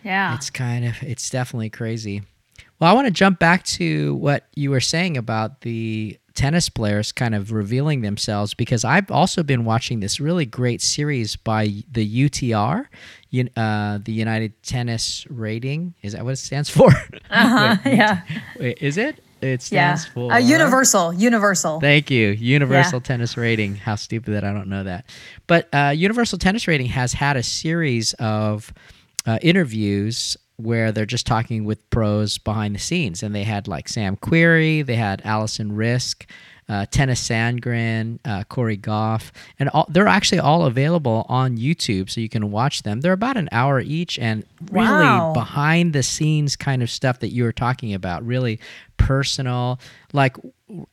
[0.02, 0.34] Yeah.
[0.34, 2.24] it's kind of it's definitely crazy.
[2.78, 7.10] Well, I want to jump back to what you were saying about the tennis players
[7.12, 12.28] kind of revealing themselves because I've also been watching this really great series by the
[12.28, 12.86] UTR,
[13.56, 15.94] uh, the United Tennis Rating.
[16.02, 16.90] Is that what it stands for?
[17.30, 18.20] Uh-huh, yeah.
[18.58, 19.22] Wait, is it?
[19.40, 19.94] It Yeah.
[19.96, 21.12] stands for Uh, universal.
[21.12, 21.80] Universal.
[21.80, 22.28] Thank you.
[22.30, 23.02] Universal Yeah.
[23.08, 23.74] Tennis Rating.
[23.76, 25.04] How stupid that I don't know that.
[25.46, 28.72] But uh, Universal Tennis Rating has had a series of
[29.26, 33.22] uh, interviews where they're just talking with pros behind the scenes.
[33.22, 36.26] And they had like Sam Querrey, they had Alison Riske,
[36.68, 42.20] uh, Tennys Sandgren, uh, Cori Gauff, and all, they're actually all available on YouTube, so
[42.20, 43.00] you can watch them.
[43.00, 45.32] They're about an hour each, and really Wow.
[45.34, 48.58] behind the scenes kind of stuff that you were talking about, really
[48.96, 49.78] personal.
[50.12, 50.36] Like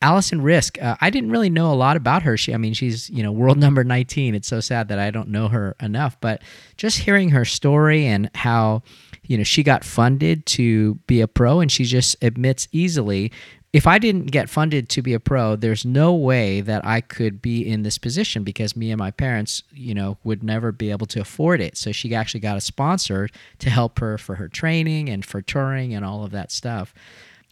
[0.02, 2.36] Alison Riske, uh, I didn't really know a lot about her.
[2.38, 4.36] She, I mean, she's you know world number nineteen.
[4.36, 6.42] It's so sad that I don't know her enough, but
[6.78, 8.84] just hearing her story and how
[9.28, 13.32] you know she got funded to be a pro, and she just admits easily.
[13.74, 17.42] If I didn't get funded to be a pro, there's no way that I could
[17.42, 21.08] be in this position because me and my parents, you know, would never be able
[21.08, 21.78] to afford it.
[21.78, 23.30] So she actually got a sponsor
[23.60, 26.94] to help her for her training and for touring and all of that stuff.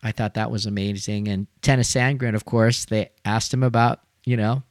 [0.04, 1.30] I thought that was amazing.
[1.30, 4.64] And Tennys Sandgren, of course, they asked him about, you know,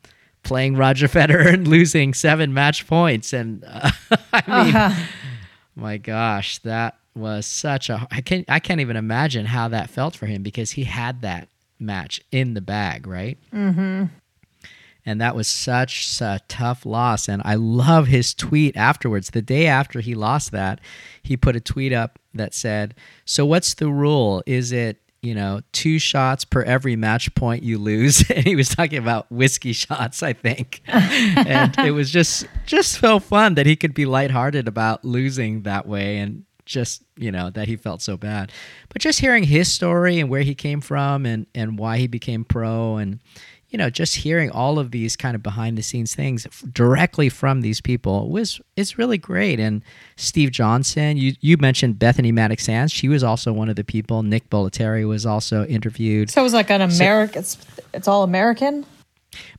[0.43, 3.33] playing Roger Federer and losing seven match points.
[3.33, 3.91] And uh,
[4.33, 5.07] I mean,
[5.77, 10.17] my gosh, that was such a I can't I can't even imagine how that felt
[10.17, 13.39] for him because he had that match in the bag, right?
[13.53, 14.05] Mm-hmm.
[15.07, 17.29] And that was such a tough loss.
[17.29, 19.31] And I love his tweet afterwards.
[19.31, 20.81] The day after he lost that,
[21.23, 24.43] he put a tweet up that said, So what's the rule?
[24.47, 28.25] Is it you know, two shots per every match point you lose.
[28.39, 30.81] And he was talking about whiskey shots, I think.
[30.87, 35.89] and it was just just so fun that he could be lighthearted about losing that
[35.89, 38.53] way and just, you know, that he felt so bad.
[38.89, 42.45] But just hearing his story and where he came from and and why he became
[42.45, 43.21] pro and
[43.71, 47.29] you know, just hearing all of these kind of behind the scenes things f- directly
[47.29, 49.61] from these people was is really great.
[49.61, 49.83] And
[50.17, 52.93] Steve Johnson, you you mentioned Bethanie Mattek-Sands.
[52.93, 54.23] She was also one of the people.
[54.23, 56.31] Nick Bollettieri was also interviewed.
[56.31, 57.41] So it was like an American.
[57.41, 57.59] It's
[57.93, 58.87] it's all American.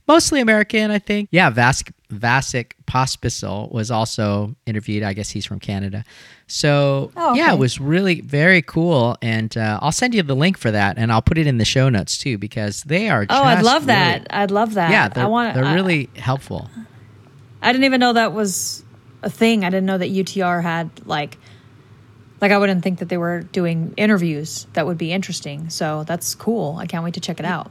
[0.06, 1.28] Mostly American, I think.
[1.30, 5.02] Yeah, Vas- Vasek Pospisil was also interviewed.
[5.02, 6.04] I guess he's from Canada.
[6.46, 9.16] So Oh, yeah, it was really very cool.
[9.22, 11.64] And uh, I'll send you the link for that, and I'll put it in the
[11.64, 13.24] show notes too because they are.
[13.30, 14.26] Oh, I'd love that.
[14.30, 14.90] I'd love that.
[14.90, 15.54] yeah, they're, I want.
[15.54, 16.68] they're I, really helpful.
[17.62, 18.84] I didn't even know that was
[19.22, 19.64] a thing.
[19.64, 21.38] I didn't know that UTR had like.
[22.40, 25.68] Like I wouldn't think that they were doing interviews that would be interesting.
[25.68, 26.76] So that's cool.
[26.78, 27.70] I can't wait to check it out.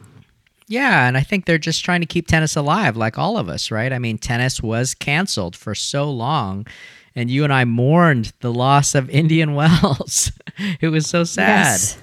[0.69, 3.71] Yeah, and I think they're just trying to keep tennis alive, like all of us,
[3.71, 3.91] right?
[3.91, 6.67] I mean, tennis was canceled for so long,
[7.15, 10.32] and you and I mourned the loss of Indian Wells.
[10.79, 11.71] it was so sad.
[11.71, 11.97] Yes.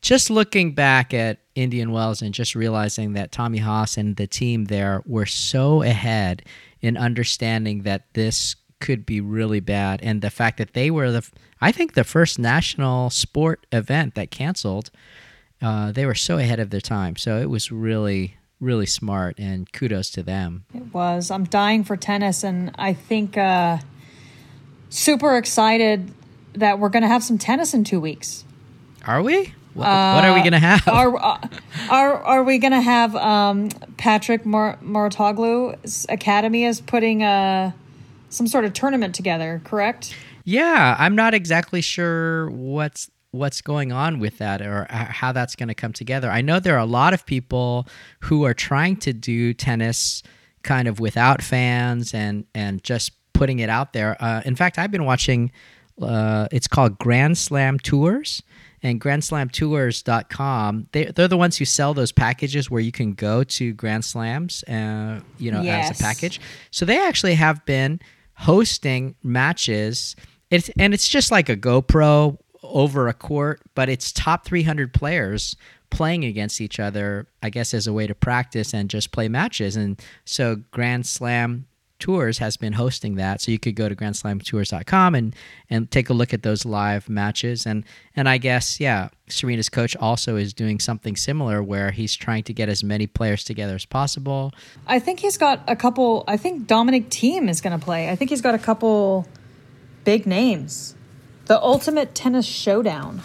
[0.00, 4.64] Just looking back at Indian Wells and just realizing that Tommy Haas and the team
[4.64, 6.42] there were so ahead
[6.80, 11.30] in understanding that this could be really bad, and the fact that they were the,
[11.60, 14.90] I think, the first national sport event that canceled
[15.62, 17.16] uh, they were so ahead of their time.
[17.16, 20.64] So it was really, really smart, and kudos to them.
[20.74, 21.30] It was.
[21.30, 23.78] I'm dying for tennis, and I think uh,
[24.90, 26.12] super excited
[26.54, 28.44] that we're going to have some tennis in two weeks.
[29.06, 29.52] Are we?
[29.74, 30.88] What, what are we gonna have?
[30.88, 31.38] Are uh,
[31.90, 37.72] are are we going to have um, Patrick Mouratoglou's academy is putting uh,
[38.30, 39.60] some sort of tournament together?
[39.64, 40.14] Correct.
[40.44, 45.68] yeah, I'm not exactly sure what's what's going on with that or how that's going
[45.68, 46.30] to come together.
[46.30, 47.86] I know there are a lot of people
[48.20, 50.22] who are trying to do tennis
[50.62, 54.16] kind of without fans and and just putting it out there.
[54.20, 55.52] Uh, in fact, I've been watching.
[56.00, 58.42] Uh, it's called Grand Slam Tours.
[58.82, 63.72] And GrandSlamTours.com, they, they're the ones who sell those packages where you can go to
[63.72, 66.40] Grand Slams, uh, you know, as a package.
[66.70, 68.00] So they actually have been
[68.34, 70.14] hosting matches.
[70.50, 72.38] It's and it's just like a GoPro
[72.72, 75.56] over a court, but it's top 300 players
[75.90, 77.26] playing against each other.
[77.42, 79.76] I guess as a way to practice and just play matches.
[79.76, 81.66] And so Grand Slam
[81.98, 85.34] Tours has been hosting that, so you could go to GrandSlamTours.com and
[85.70, 87.64] and take a look at those live matches.
[87.64, 92.42] And and I guess yeah, Serena's coach also is doing something similar where he's trying
[92.44, 94.52] to get as many players together as possible.
[94.86, 96.24] I think he's got a couple.
[96.28, 98.10] I think Dominic Thiem is going to play.
[98.10, 99.26] I think he's got a couple
[100.04, 100.94] big names.
[101.46, 103.22] The Ultimate Tennis Showdown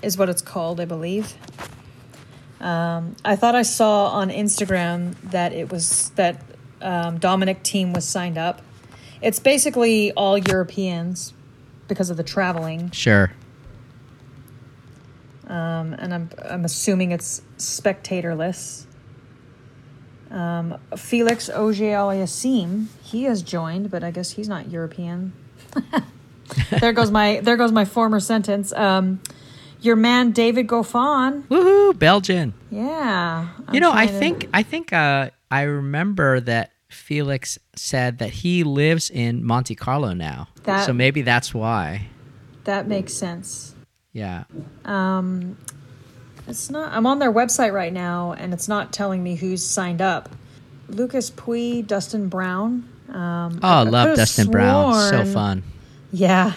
[0.00, 1.34] is what it's called, I believe.
[2.60, 6.42] Um, I thought I saw on Instagram that it was that
[6.80, 8.62] um, Dominic Thiem was signed up.
[9.20, 11.34] It's basically all Europeans
[11.88, 13.32] because of the traveling, Sure.
[15.48, 18.86] um, and I'm I'm assuming it's spectatorless.
[20.30, 25.34] Um, Felix Auger Aliassime, he has joined, but I guess he's not European.
[26.80, 28.72] there goes my there goes my former sentence.
[28.72, 29.20] Um,
[29.80, 32.54] your man David Goffin, Woohoo, Belgian.
[32.70, 33.48] yeah.
[33.66, 38.30] I'm you know, I to- think I think uh, I remember that Felix said that
[38.30, 40.48] he lives in Monte Carlo now.
[40.64, 42.08] That- so maybe that's why.
[42.64, 43.74] that makes sense.
[44.12, 44.44] Yeah.
[44.84, 45.56] Um
[46.48, 46.92] it's not.
[46.92, 50.28] I'm on their website right now, and it's not telling me who's signed up.
[50.88, 52.88] Lucas Pouille, Dustin Brown.
[53.08, 54.92] Um, Oh, I- I love Dustin Brown.
[55.10, 55.62] So fun.
[56.12, 56.52] Yeah.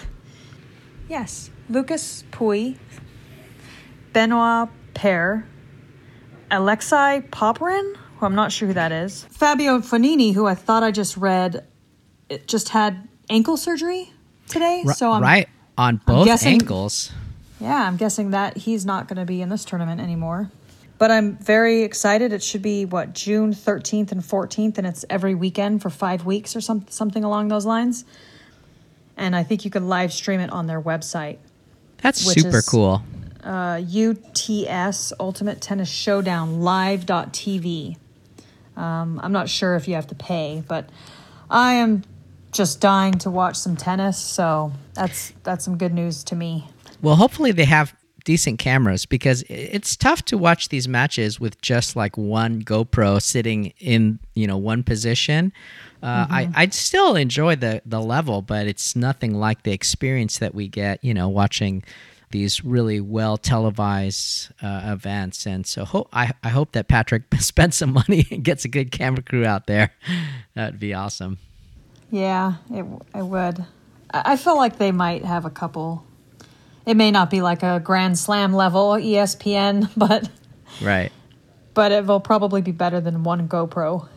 [1.10, 1.50] Yes.
[1.70, 2.78] Lucas Pouille,
[4.13, 5.46] Benoit Paire,
[6.52, 10.91] Alexei Popyrin, who I'm not sure who that is, Fabio Fognini, who I thought I
[10.91, 11.65] just read,
[12.30, 14.12] it just had ankle surgery
[14.48, 14.84] today.
[14.86, 17.12] R- so I'm, right on both guessing- ankles.
[17.60, 20.52] yeah, I'm guessing that he's not going to be in this tournament anymore.
[20.98, 22.32] But I'm very excited.
[22.32, 26.56] It should be what June 13th and 14th, and it's every weekend for five weeks
[26.56, 28.06] or some, something along those lines.
[29.17, 31.38] And I think you can live stream it on their website,
[32.01, 33.01] That's super is- cool.
[33.43, 37.97] uh, UTS Ultimate Tennis Showdown Live.tv.
[38.76, 40.89] Um, I'm not sure if you have to pay, but
[41.49, 42.03] I am
[42.51, 44.18] just dying to watch some tennis.
[44.20, 46.68] So that's that's some good news to me.
[47.01, 47.95] Well, hopefully they have
[48.26, 53.72] decent cameras because it's tough to watch these matches with just like one GoPro sitting
[53.80, 55.53] in you know one position.
[56.06, 60.53] Uh, I I still enjoy the the level, but it's nothing like the experience that
[60.53, 61.84] we get you know watching
[62.32, 65.45] these really well televised uh, events.
[65.47, 68.91] And so ho- I I hope that Patrick spends some money and gets a good
[68.91, 69.91] camera crew out there.
[70.53, 71.38] That'd be awesome.
[72.12, 72.86] Yeah, it,
[73.16, 73.66] it would.
[74.12, 76.06] I feel like they might have a couple.
[76.86, 80.30] It may not be like a Grand Slam level ESPN, but
[80.82, 81.12] Right.
[81.74, 84.08] but it will probably be better than one GoPro.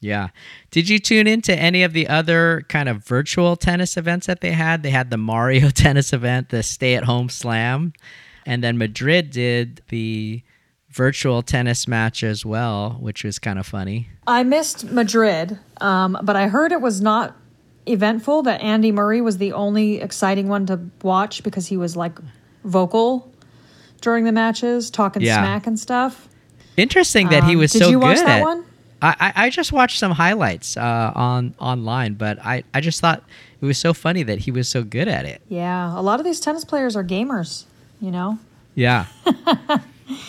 [0.00, 0.28] Yeah.
[0.70, 4.52] Did you tune into any of the other kind of virtual tennis events that they
[4.52, 4.82] had?
[4.82, 7.92] They had the Mario tennis event, the stay at home slam,
[8.46, 10.42] and then Madrid did the
[10.90, 14.08] virtual tennis match as well, which was kind of funny.
[14.26, 17.36] I missed Madrid, um, but I heard it was not
[17.86, 18.42] eventful.
[18.44, 22.18] That Andy Murray was the only exciting one to watch because he was like
[22.64, 23.32] vocal
[24.00, 25.36] during the matches, talking Yeah.
[25.38, 26.28] smack and stuff.
[26.76, 28.64] Interesting that he Um, was did you watch that one?
[29.00, 33.22] I, I just watched some highlights uh, on online, but I, I just thought
[33.60, 35.40] it was so funny that he was so good at it.
[35.48, 37.64] Yeah, a lot of these tennis players are gamers,
[38.00, 38.38] you know,
[38.74, 39.06] Yeah.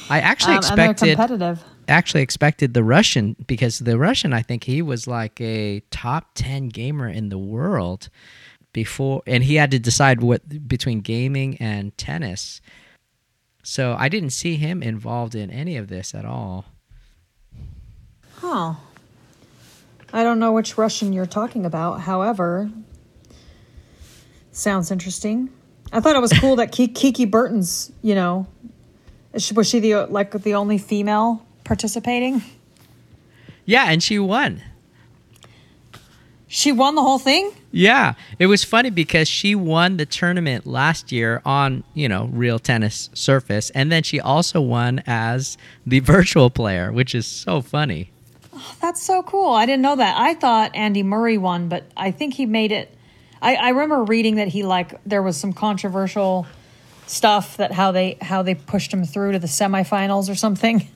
[0.10, 1.64] I actually um, expected competitive.
[1.88, 6.70] actually expected the Russian because the Russian I think he was like a top 10
[6.70, 8.10] gamer in the world
[8.74, 12.62] before and he had to decide what between gaming and tennis.
[13.64, 16.66] So I didn't see him involved in any of this at all.
[18.40, 18.74] Huh.
[20.12, 22.02] I don't know which Russian you're talking about.
[22.02, 22.70] However,
[24.52, 25.50] sounds interesting.
[25.92, 28.48] I thought it was cool that Kiki Bertens, you know,
[29.38, 32.42] she- was she the like the only female participating?
[33.66, 34.62] Yeah, and she won.
[36.48, 37.52] She won the whole thing.
[37.72, 42.58] Yeah, it was funny because she won the tournament last year on, you know, real
[42.58, 48.10] tennis surface and then she also won as the virtual player, which is so funny.
[48.82, 49.52] That's so cool.
[49.54, 50.18] I didn't know that.
[50.18, 52.94] I thought Andy Murray won, but I think he made it.
[53.42, 56.46] I, I remember reading that he like there was some controversial
[57.08, 60.88] stuff that how they how they pushed him through to the semifinals or something.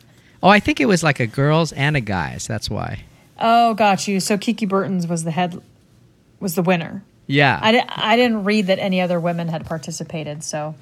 [0.41, 2.45] Oh, I think it was like a girls and a guys.
[2.47, 3.03] That's why.
[3.39, 4.19] Oh, got you.
[4.19, 5.61] So Kiki Bertens was the head
[6.39, 7.03] was the winner.
[7.27, 7.57] Yeah.
[7.61, 10.75] I, di- I didn't read that any other women had participated, so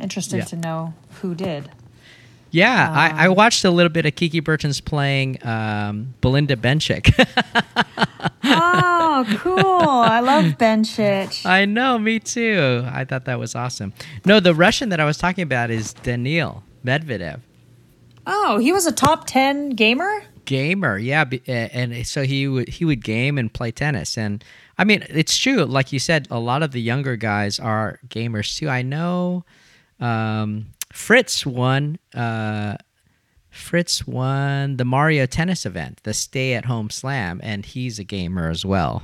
[0.00, 0.44] interested Yeah.
[0.44, 1.68] to know who did.
[2.50, 7.14] Yeah, I, I Um, watched a little bit of Kiki Bertens playing um, Belinda Bencic.
[8.42, 9.58] Oh, cool.
[9.58, 11.44] I love Bencic.
[11.46, 12.84] I know, me too.
[12.90, 13.92] I thought that was awesome.
[14.24, 17.40] No, the Russian that I was talking about is Daniil Medvedev.
[18.26, 20.24] Oh, he was a top 10 gamer?
[20.46, 24.42] gamer yeah and so he would he would game and play tennis and
[24.78, 28.56] i mean it's true like you said a lot of the younger guys are gamers
[28.56, 29.44] too i know
[30.00, 32.76] um, fritz won uh,
[33.50, 38.48] fritz won the mario tennis event the stay at home slam and he's a gamer
[38.48, 39.02] as well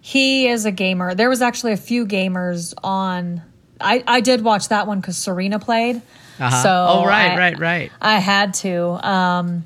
[0.00, 1.14] He is a gamer.
[1.14, 3.40] There was actually a few gamers on.
[3.80, 5.96] I, I did watch that one because Serena played.
[6.38, 6.62] Uh-huh.
[6.62, 8.74] So oh right I- right right I had to.
[9.08, 9.64] Um,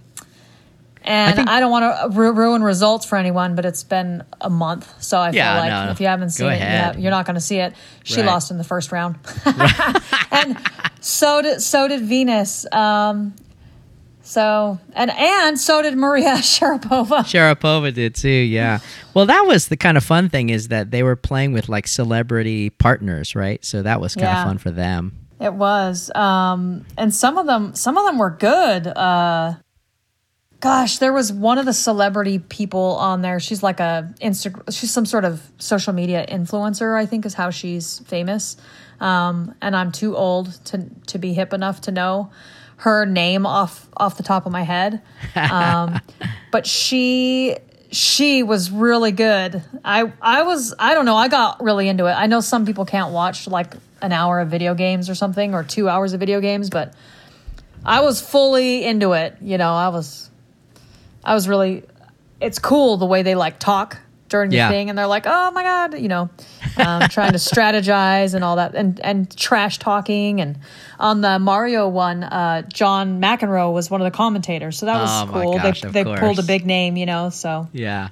[1.08, 4.50] and I, think- don't want to ru- ruin results for anyone, but it's been a
[4.50, 5.90] month, so I Yeah, feel like no.
[5.92, 7.74] if you haven't seen it, you are not going to see it.
[8.04, 8.26] She Right.
[8.26, 9.16] lost in the first round,
[10.30, 10.56] and
[11.00, 12.66] so did so did Venus.
[12.72, 13.34] Um,
[14.22, 17.24] so and and so did Maria Sharapova.
[17.24, 18.80] Sharapova did too, yeah.
[19.14, 21.88] Well, that was the kind of fun thing is that they were playing with like
[21.88, 23.64] celebrity partners, right?
[23.64, 24.42] So that was kind Yeah.
[24.42, 25.16] of fun for them.
[25.40, 28.88] It was, um, and some of them, some of them were good.
[28.88, 29.54] Uh,
[30.60, 33.40] gosh, there was one of the celebrity people on there.
[33.40, 34.72] She's like a Instagram.
[34.72, 36.96] She's some sort of social media influencer.
[36.96, 38.56] I think is how she's famous.
[39.00, 42.30] Um, and I'm too old to to be hip enough to know
[42.78, 45.02] her name off off the top of my head.
[45.34, 46.00] Um,
[46.50, 47.56] but she
[47.90, 49.62] she was really good.
[49.84, 51.16] I I was I don't know.
[51.16, 52.12] I got really into it.
[52.12, 55.64] I know some people can't watch like an hour of video games or something or
[55.64, 56.94] 2 hours of video games, but
[57.84, 59.36] I was fully into it.
[59.40, 60.27] You know, I was
[61.28, 61.82] I was really
[62.40, 63.98] it's cool the way they like talk
[64.28, 64.68] during the Yeah.
[64.70, 66.30] thing and they're like, "Oh my god," you know,
[66.76, 70.58] um, trying to strategize and all that and and trash talking and
[70.98, 74.78] on the Mario one, uh, John McEnroe was one of the commentators.
[74.78, 75.58] So that was Oh cool.
[75.58, 78.08] gosh, they they pulled a big name, you know, so Yeah.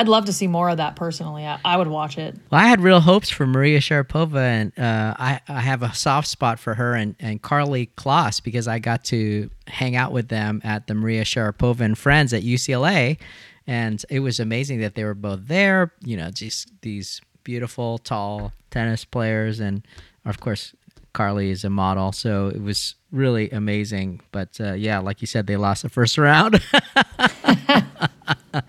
[0.00, 1.44] I'd love to see more of that personally.
[1.46, 2.34] I, I would watch it.
[2.50, 6.26] Well, I had real hopes for Maria Sharapova, and uh, I, I have a soft
[6.26, 10.62] spot for her and, and Karlie Kloss because I got to hang out with them
[10.64, 13.18] at the Maria Sharapova and Friends at UCLA.
[13.66, 18.54] And it was amazing that they were both there, you know, just these beautiful, tall
[18.70, 19.60] tennis players.
[19.60, 19.86] And
[20.24, 20.74] of course,
[21.12, 22.12] Karlie is a model.
[22.12, 24.22] So it was really amazing.
[24.32, 26.62] But uh, yeah, like you said, they lost the first round.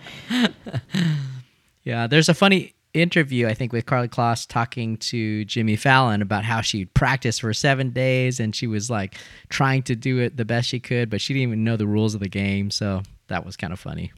[1.83, 6.43] Yeah, there's a funny interview I think with Karlie Kloss talking to Jimmy Fallon about
[6.43, 9.15] how she practiced for seven days and she was like
[9.49, 12.13] trying to do it the best she could, but she didn't even know the rules
[12.13, 12.69] of the game.
[12.69, 14.11] So that was kind of funny.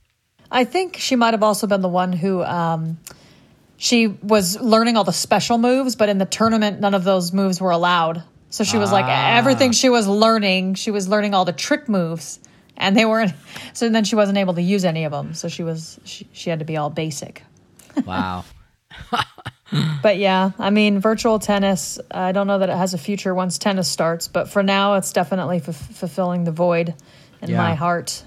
[0.51, 2.97] I think she might have also been the one who um,
[3.77, 7.61] she was learning all the special moves, but in the tournament, none of those moves
[7.61, 8.23] were allowed.
[8.49, 9.37] So she was like Ah.
[9.37, 12.39] everything she was learning, she was learning all the trick moves,
[12.77, 13.33] and they weren't.
[13.73, 15.33] So then she wasn't able to use any of them.
[15.33, 17.43] So she was she, she had to be all basic.
[18.05, 18.45] Wow.
[20.03, 21.97] But yeah, I mean, virtual tennis.
[22.11, 25.11] I don't know that it has a future once tennis starts, but for now, it's
[25.11, 26.93] definitely f- fulfilling the void
[27.41, 27.57] in Yeah.
[27.57, 28.23] my heart.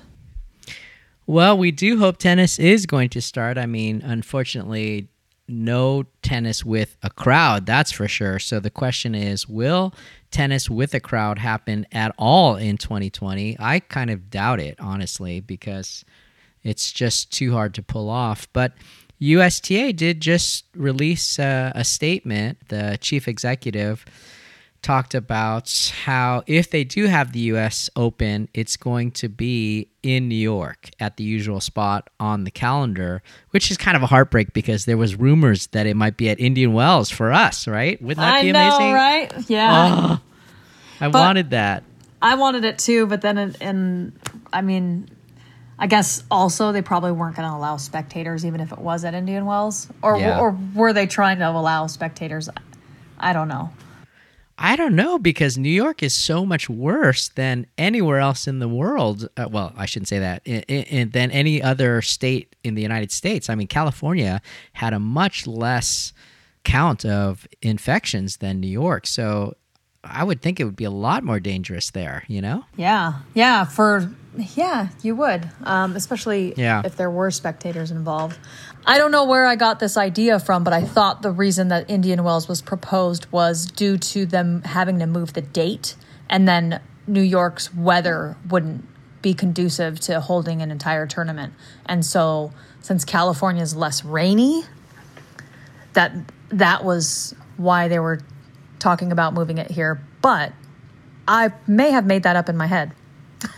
[1.24, 3.58] Well, we do hope tennis is going to start.
[3.58, 5.08] I mean, unfortunately,
[5.48, 8.38] no tennis with a crowd, that's for sure.
[8.38, 9.94] So the question is will
[10.30, 13.56] tennis with a crowd happen at all in 2020?
[13.58, 16.04] I kind of doubt it, honestly, because
[16.62, 18.48] it's just too hard to pull off.
[18.52, 18.72] But
[19.18, 22.68] USTA did just release uh, a statement.
[22.68, 24.04] The chief executive
[24.82, 30.28] talked about how if they do have the US Open, it's going to be in
[30.28, 34.52] New York at the usual spot on the calendar, which is kind of a heartbreak
[34.52, 38.00] because there was rumors that it might be at Indian Wells for us, right?
[38.00, 38.92] Wouldn't that I be know, amazing?
[38.92, 39.32] right?
[39.50, 40.20] Yeah, Oh,
[41.00, 41.82] I wanted that.
[42.22, 44.12] I wanted it too, but then, in, in
[44.52, 45.08] I mean,
[45.78, 49.12] I guess also they probably weren't going to allow spectators, even if it was at
[49.14, 50.38] Indian Wells, or Yeah.
[50.40, 52.48] or were they trying to allow spectators?
[53.18, 53.70] I don't know.
[54.58, 58.68] I don't know because New York is so much worse than anywhere else in the
[58.68, 59.28] world.
[59.36, 60.42] Uh, well, I shouldn't say that.
[60.46, 63.50] I- I- I- than any other state in the United States.
[63.50, 64.40] I mean, California
[64.72, 66.12] had a much less
[66.64, 69.06] count of infections than New York.
[69.06, 69.56] So
[70.02, 72.64] I would think it would be a lot more dangerous there, you know?
[72.76, 74.10] Yeah, yeah, for
[74.54, 76.82] yeah, you would, um, especially Yeah.
[76.84, 78.38] if there were spectators involved.
[78.86, 81.90] I don't know where I got this idea from, but I thought the reason that
[81.90, 85.96] Indian Wells was proposed was due to them having to move the date,
[86.30, 88.84] and then New York's weather wouldn't
[89.22, 91.52] be conducive to holding an entire tournament,
[91.86, 94.62] and so since California is less rainy,
[95.94, 96.12] that
[96.50, 98.20] that was why they were
[98.78, 100.52] talking about moving it here, but.
[101.28, 102.92] I may have made that up in my head.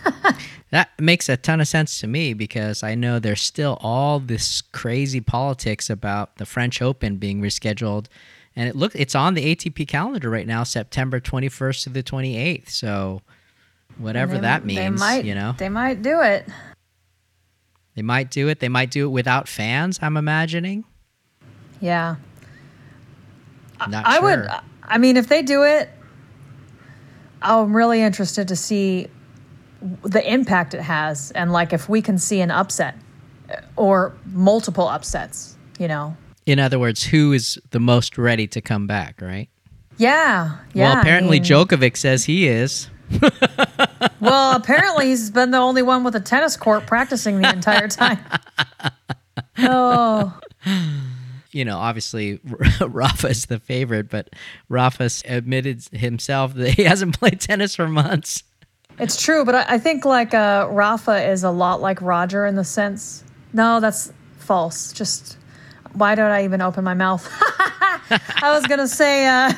[0.71, 4.61] That makes a ton of sense to me because I know there's still all this
[4.61, 8.07] crazy politics about the French Open being rescheduled.
[8.55, 12.69] And it look it's on the ATP calendar right now, September 21st to the 28th.
[12.69, 13.23] So
[13.97, 15.55] whatever They- that means, they might, you know.
[15.57, 16.47] they might do it.
[17.95, 18.61] They might do it.
[18.61, 20.85] They might do it without fans, I'm imagining.
[21.81, 22.16] Yeah,
[23.89, 24.23] Not I sure.
[24.43, 24.49] would.
[24.83, 25.89] I mean, if they do it,
[27.41, 29.07] I'm really interested to see
[30.03, 32.97] the impact it has, and like if we can see an upset
[33.51, 35.57] uh, or multiple upsets.
[35.79, 36.16] You know.
[36.47, 39.49] In other words, who is the most ready to come back, right?
[39.99, 40.57] Yeah.
[40.72, 40.89] Yeah.
[40.89, 42.89] well, I apparently mean- Djokovic says he is.
[44.20, 48.18] Well, apparently he's been the only one with a tennis court practicing the entire time.
[49.61, 50.39] Oh.
[51.53, 52.41] you know, obviously
[52.81, 54.31] Rafa is the favorite, but
[54.68, 58.43] Rafa's admitted himself that he hasn't played tennis for months.
[58.99, 62.57] It's true, but I, I think like uh, Rafa is a lot like Roger in
[62.57, 63.24] the sense.
[63.53, 64.92] No, that's false.
[64.92, 65.38] Just
[65.92, 67.26] why don't I even open my mouth?
[68.11, 69.53] I was gonna say, uh,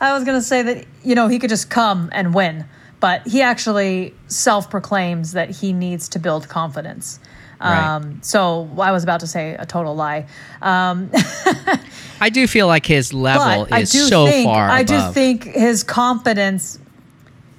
[0.00, 2.64] I was gonna say that you know he could just come and win,
[3.00, 7.18] but he actually self proclaims that he needs to build confidence.
[7.60, 7.94] Right.
[7.94, 10.26] Um, so I was about to say a total lie.
[10.60, 11.10] Um,
[12.20, 15.00] I do feel like his level but I is do so think far I do
[15.12, 16.80] think his confidence,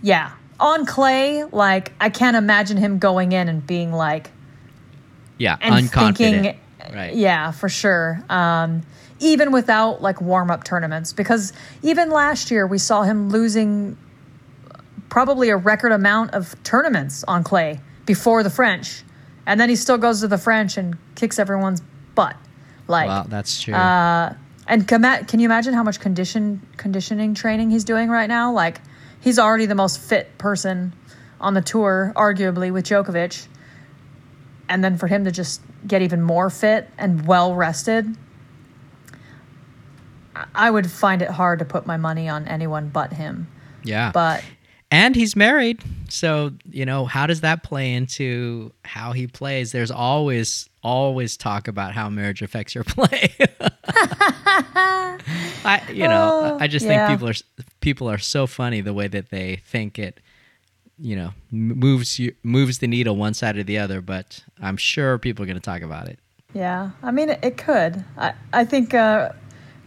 [0.02, 0.32] yeah,
[0.64, 1.44] on clay.
[1.44, 4.32] Like I can't imagine him going in and being like
[5.38, 6.18] yeah, and unconfident.
[6.18, 6.60] thinking,
[6.94, 7.14] right.
[7.14, 8.24] yeah, for sure.
[8.30, 8.84] Um,
[9.20, 13.98] even without like warm up tournaments, because even last year we saw him losing
[15.10, 19.04] probably a record amount of tournaments on clay before the French,
[19.46, 21.82] and then he still goes to the French and kicks everyone's
[22.16, 22.36] butt.
[22.88, 23.74] Like, Well, that's true.
[23.74, 24.34] uh,
[24.68, 28.52] and can, can you imagine how much condition conditioning training he's doing right now?
[28.52, 28.82] Like,
[29.24, 30.94] he's already the most fit person
[31.42, 33.48] on the tour, arguably with Djokovic.
[34.70, 38.16] And then for him to just get even more fit and well rested,
[40.56, 43.48] I- would find it hard to put my money on anyone but him.
[43.84, 44.12] yeah.
[44.14, 44.44] But
[44.90, 45.82] and he's married.
[46.10, 49.72] So, you know, how does that play into how he plays?
[49.72, 53.32] There's always always talk about how marriage affects your play.
[55.66, 57.08] I you know, I just yeah.
[57.08, 60.22] think people are people are so funny the way that they think it
[61.00, 65.18] you know, moves you moves the needle one side or the other, but I'm sure
[65.18, 66.18] people are going to talk about it.
[66.54, 68.06] Yeah, I mean, it, could.
[68.16, 69.32] I, I think uh,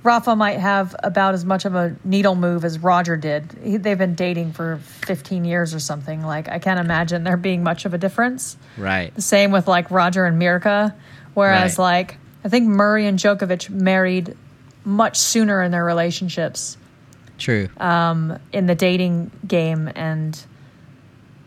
[0.02, 3.56] Rafa might have about as much of a needle move as Roger did.
[3.62, 6.22] He, they've been dating for 15 years or something.
[6.22, 8.56] Like, I can't imagine there being much of a difference.
[8.76, 9.14] Right.
[9.14, 10.92] The same with like Roger and Mirka.
[11.34, 11.84] Whereas, Right.
[11.84, 14.36] like, I think Murray and Djokovic married
[14.84, 16.76] much sooner in their relationships
[17.38, 17.68] True.
[17.78, 19.90] in the dating game.
[19.94, 20.38] And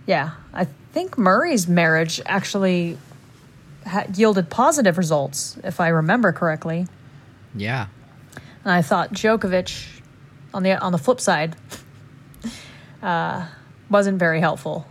[0.06, 2.98] yeah, I think Murray's marriage actually
[3.86, 6.88] ha- yielded positive results, if I remember correctly.
[7.56, 7.88] Yeah.
[8.64, 9.88] And I thought Djokovic,
[10.54, 11.56] on the on the flip side,
[13.02, 13.48] uh,
[13.90, 14.88] wasn't very helpful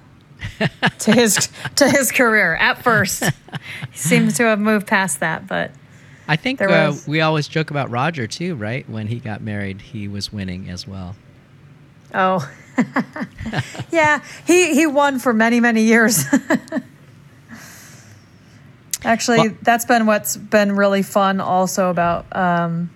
[1.00, 3.22] to his to his career at first.
[3.22, 5.70] he seems to have moved past that, but
[6.28, 8.88] I think uh, we always joke about Roger too, right?
[8.88, 11.16] When he got married, he was winning as well.
[12.14, 12.48] oh,
[13.90, 16.24] yeah, he he won for many many years.
[19.04, 21.40] Actually, Well- that's been what's been really fun.
[21.40, 22.90] Also about um,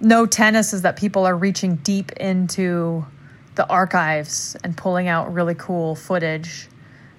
[0.00, 3.06] no tennis is that people are reaching deep into
[3.54, 6.68] the archives and pulling out really cool footage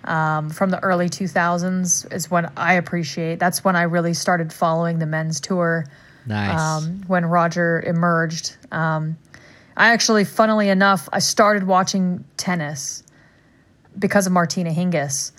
[0.06, 2.12] um, from the early 2000s.
[2.14, 3.40] Is when I appreciate.
[3.40, 5.86] That's when I really started following the men's tour
[6.26, 6.60] Nice.
[6.60, 8.56] um, when Roger emerged.
[8.72, 9.18] Um,
[9.78, 13.04] I actually, funnily enough, I started watching tennis
[14.00, 15.32] because of Martina Hingis.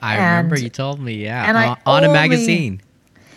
[0.00, 2.80] I remember you told me, yeah, and I on, on a magazine.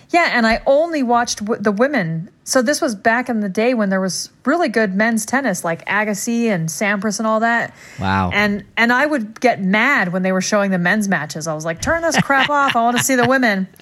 [0.09, 2.29] Yeah, and I only watched w- the women.
[2.45, 5.85] So this was back in the day when there was really good men's tennis, like
[5.85, 7.73] Agassi and Sampras and all that.
[7.99, 8.31] Wow.
[8.33, 11.45] And and I would get mad when they were showing the men's matches.
[11.45, 12.75] I was like, "Turn this crap off!
[12.75, 13.67] I want to see the women."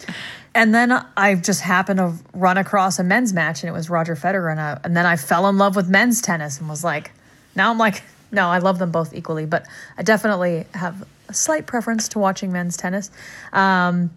[0.57, 4.15] And then I just happened to run across a men's match, and it was Roger
[4.15, 7.11] Federer, and, I, and then I fell in love with men's tennis, and was like,
[7.55, 9.65] now I'm like, no, I love them both equally, but
[9.97, 13.11] I definitely have a slight preference to watching men's tennis.
[13.51, 14.11] Um,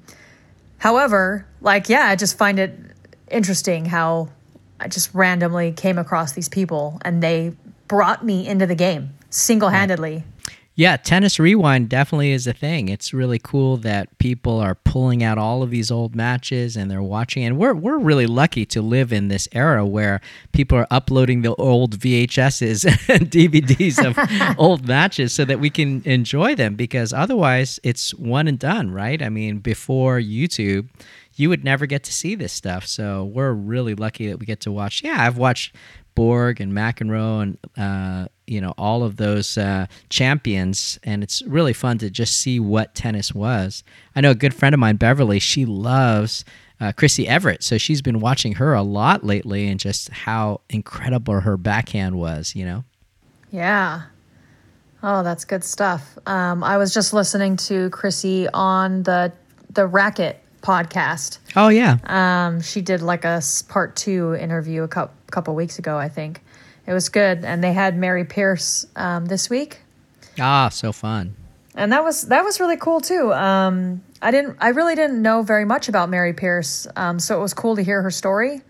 [0.79, 2.75] However, like, yeah, I just find it
[3.31, 4.29] interesting how
[4.81, 7.53] I just randomly came across these people and they
[7.89, 10.25] brought me into the game single handedly.
[10.79, 12.89] Yeah, tennis rewind definitely is a thing.
[12.89, 17.03] It's really cool that people are pulling out all of these old matches and they're
[17.03, 17.43] watching.
[17.43, 20.21] And we're we're really lucky to live in this era where
[20.53, 26.01] people are uploading the old VHSs and DVDs of old matches so that we can
[26.05, 26.77] enjoy them.
[26.77, 29.21] Because otherwise, it's one and done, right?
[29.21, 30.91] I mean, before YouTube,
[31.35, 32.87] you would never get to see this stuff.
[32.87, 35.03] So we're really lucky that we get to watch.
[35.03, 35.75] Yeah, I've watched
[36.15, 41.73] Borg and McEnroe and uh, you know all of those uh, champions, and it's really
[41.73, 43.85] fun to just see what tennis was.
[44.17, 45.39] I know a good friend of mine, Beverly.
[45.39, 46.45] She loves
[46.81, 51.41] uh, Chrissie Evert, so she's been watching her a lot lately, and just how incredible
[51.41, 52.55] her backhand was.
[52.55, 52.85] You know.
[53.51, 54.03] Yeah.
[55.03, 56.19] Oh, that's good stuff.
[56.27, 59.33] Um, I was just listening to Chrissy on the
[59.71, 61.39] the Racket podcast.
[61.57, 61.99] Oh yeah.
[62.05, 66.43] Um, she did like a part two interview a couple couple weeks ago, I think.
[66.89, 69.81] It was good, and they had Mary Pierce um, this week.
[70.41, 71.37] ah, so fun.
[71.75, 73.31] and that was that was really cool too.
[73.35, 77.43] Um, I didn't, I really didn't know very much about Mary Pierce, um, so it
[77.43, 78.63] was cool to hear her story.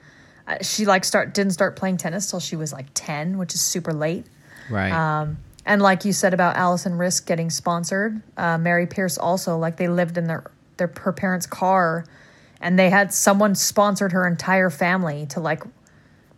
[0.48, 3.60] Uh, she like start didn't start playing tennis till she was like ten, which is
[3.60, 4.26] super late.
[4.68, 4.90] Right.
[4.90, 9.76] Um, and like you said about Alison Riske getting sponsored, uh, Mary Pierce also like
[9.76, 12.04] they lived in their their her parents' car,
[12.60, 15.62] and they had someone sponsored her entire family to like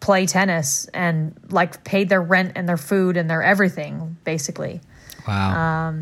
[0.00, 4.80] play tennis and like paid their rent and their food and their everything basically.
[5.28, 5.92] wow.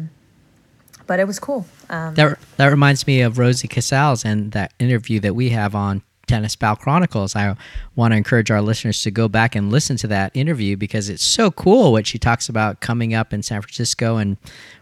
[1.06, 1.66] But it was cool.
[1.88, 6.02] Um, That that reminds me of Rosie Casals and that interview that we have on
[6.28, 7.34] Tennis Pal Chronicles.
[7.34, 7.56] I
[7.96, 11.24] want to encourage our listeners to go back and listen to that interview because it's
[11.24, 14.36] so cool what she talks about coming up in San Francisco and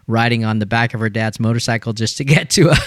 [0.05, 2.77] riding on the back of her dad's motorcycle just to get to a,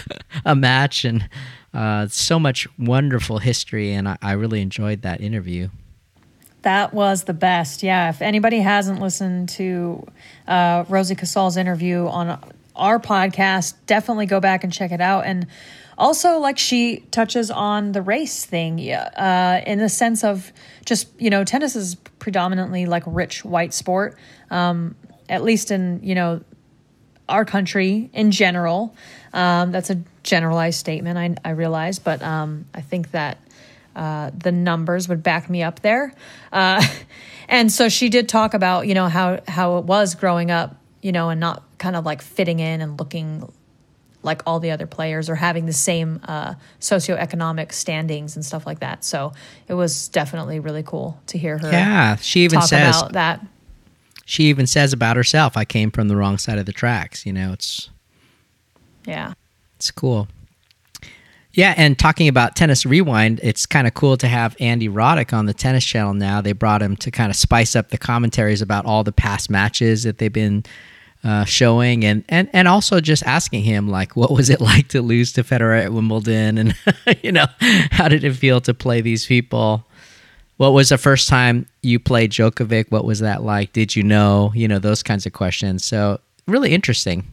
[0.45, 1.29] a match and
[1.73, 3.93] uh, so much wonderful history.
[3.93, 5.71] And I, I really enjoyed that interview.
[6.63, 7.83] That was the best.
[7.83, 8.11] Yeah.
[8.11, 10.07] If anybody hasn't listened to
[10.47, 12.39] uh, Rosie Casals interview on
[12.77, 15.25] our podcast, definitely go back and check it out.
[15.27, 15.47] And
[15.97, 20.53] also, like, she touches on the race thing uh, in the sense of
[20.85, 24.17] just, you know, tennis is predominantly like rich white sport,
[24.51, 24.95] um,
[25.29, 26.43] at least in, you know,
[27.29, 28.95] our country in general.
[29.33, 33.39] Um, that's a generalized statement, I, I realize, but um, I think that
[33.97, 36.15] uh, the numbers would back me up there.
[36.53, 36.85] Uh,
[37.49, 41.13] and so she did talk about, you know, how, how it was growing up, you
[41.13, 43.51] know, and not kind of like fitting in and looking
[44.23, 48.81] like all the other players or having the same uh, socioeconomic standings and stuff like
[48.81, 49.03] that.
[49.03, 49.33] So
[49.67, 53.47] it was definitely really cool to hear her Yeah, she even talk says about that.
[54.27, 57.33] she even says about herself, "I came from the wrong side of the tracks." You
[57.33, 57.89] know, it's
[59.07, 59.33] Yeah.
[59.77, 60.29] It's cool.
[61.53, 65.47] Yeah, and talking about tennis rewind, it's kind of cool to have Andy Roddick on
[65.47, 66.41] the tennis channel now.
[66.41, 70.05] They brought him to kind of spice up the commentaries about all the past matches
[70.05, 70.65] that they've been
[71.25, 75.03] uh, showing, and, and and also just asking him like, what was it like to
[75.03, 76.75] lose to Federer at Wimbledon, and
[77.23, 77.47] you know,
[77.91, 79.85] how did it feel to play these people?
[80.57, 82.91] What was the first time you played Djokovic?
[82.91, 83.73] What was that like?
[83.73, 84.53] Did you know?
[84.55, 85.85] You know those kinds of questions.
[85.85, 87.27] So really interesting.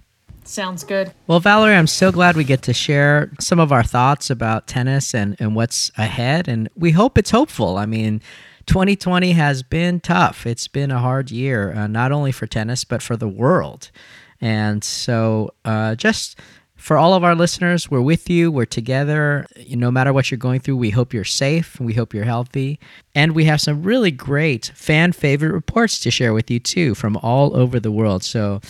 [0.48, 1.12] Sounds good.
[1.28, 5.14] Well, Valerie, I'm so glad we get to share some of our thoughts about tennis
[5.14, 6.48] and, and what's ahead.
[6.48, 7.78] And we hope it's hopeful.
[7.78, 8.22] I mean,
[8.68, 10.46] 2020 has been tough.
[10.46, 13.92] It's been a hard year, uh, not only for tennis, but for the world.
[14.40, 16.40] And so, uh, just
[16.78, 18.52] for all of our listeners, we're with you.
[18.52, 19.46] We're together.
[19.70, 22.80] No matter what you're going through, we hope you're safe and we hope you're healthy.
[23.14, 27.18] And we have some really great fan favorite reports to share with you, too, from
[27.18, 28.24] all over the world.
[28.24, 28.62] So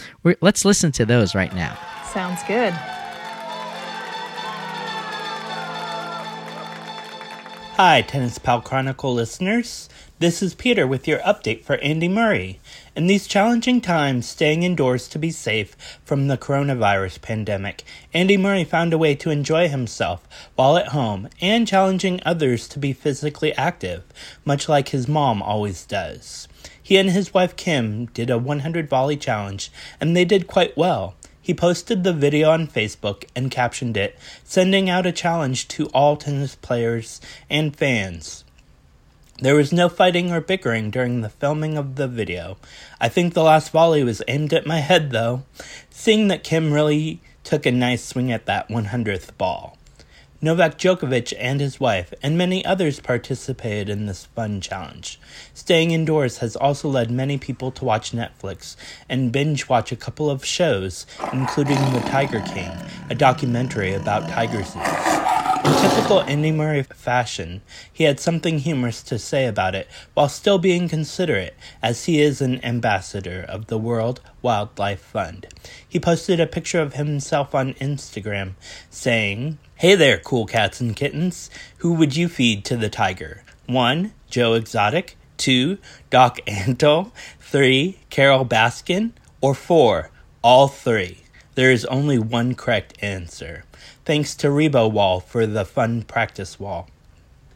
[0.41, 1.77] let's listen to those right now.
[2.11, 2.73] Sounds good.
[7.75, 9.87] Hi, Tennis Pal Chronicle listeners.
[10.17, 12.59] This is Peter with your update for Andy Murray.
[12.97, 18.63] In these challenging times, staying indoors to be safe from the coronavirus pandemic, Andy Murray
[18.63, 23.53] found a way to enjoy himself while at home and challenging others to be physically
[23.53, 24.01] active,
[24.45, 26.47] much like his mom always does.
[26.81, 29.71] He and his wife Kim did a 100 volley challenge,
[30.01, 31.13] and they did quite well.
[31.39, 36.17] He posted the video on Facebook and captioned it, sending out a challenge to all
[36.17, 38.43] tennis players and fans.
[39.39, 42.57] There was no fighting or bickering during the filming of the video.
[42.99, 45.43] I think the last volley was aimed at my head, though,
[45.91, 49.77] seeing that Kim really took a nice swing at that 100th ball.
[50.41, 55.19] Novak Djokovic and his wife and many others participated in this fun challenge.
[55.53, 58.75] Staying indoors has also led many people to watch Netflix
[59.07, 62.71] and binge watch a couple of shows, including The Tiger King,
[63.09, 65.36] a documentary about tiger zoos.
[65.67, 67.61] In typical Andy Murray fashion,
[67.91, 72.39] he had something humorous to say about it while still being considerate, as he is
[72.39, 75.47] an ambassador of the World Wildlife Fund.
[75.85, 78.53] He posted a picture of himself on Instagram
[78.89, 81.49] saying, Hey there, cool cats and kittens.
[81.79, 83.43] Who would you feed to the tiger?
[83.65, 84.13] 1.
[84.29, 85.17] Joe Exotic.
[85.35, 85.79] 2.
[86.09, 87.11] Doc Antle.
[87.41, 87.99] 3.
[88.09, 89.11] Carole Baskin.
[89.41, 90.11] Or 4.
[90.41, 91.23] All three.
[91.55, 93.65] There is only one correct answer.
[94.07, 96.87] Thanks to Rebo Wall for the fun practice wall.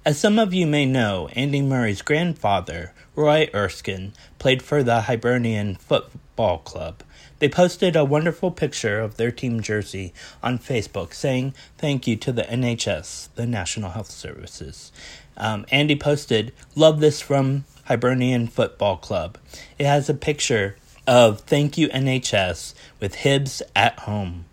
[0.05, 5.77] As some of you may know, Andy Murray's grandfather, Roy Erskine, played for the Hibernian
[5.77, 7.03] Football Club.
[7.41, 12.33] They posted a wonderful picture of their team jersey on Facebook saying thank you to
[12.33, 14.93] the NHS, the National Health Services.
[15.37, 19.39] Um, Andy posted, Love this from Hibernian Football Club.
[19.79, 24.47] It has a picture of thank you NHS with Hibs at home.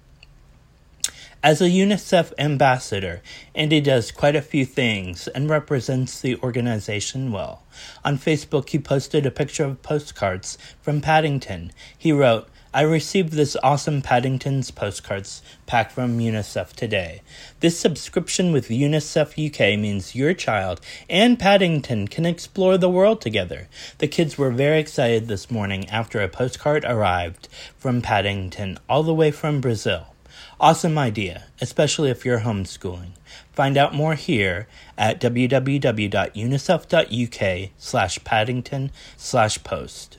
[1.42, 3.22] As a UNICEF ambassador,
[3.56, 7.64] Andy does quite a few things and represents the organization well.
[8.04, 11.72] On Facebook, he posted a picture of postcards from Paddington.
[11.98, 17.22] He wrote, I received this awesome Paddington's postcards pack from UNICEF today.
[17.62, 23.70] This subscription with UNICEF UK means your child and Paddington can explore the world together.
[24.00, 29.14] The kids were very excited this morning after a postcard arrived from Paddington all the
[29.14, 30.14] way from Brazil.
[30.62, 33.12] Awesome idea, especially if you're homeschooling.
[33.54, 40.18] Find out more here at www.unicef.uk slash paddington slash post.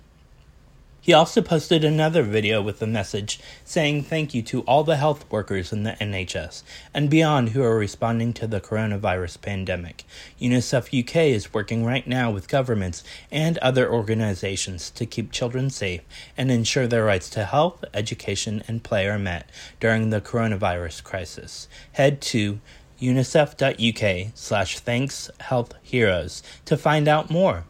[1.11, 5.29] He also posted another video with a message saying thank you to all the health
[5.29, 6.63] workers in the NHS
[6.95, 10.05] and beyond who are responding to the coronavirus pandemic.
[10.41, 16.03] UNICEF UK is working right now with governments and other organizations to keep children safe
[16.37, 19.51] and ensure their rights to health, education, and play are met
[19.81, 21.67] during the coronavirus crisis.
[21.91, 22.61] Head to
[23.01, 27.65] unicef.uk slash thanks health heroes to find out more.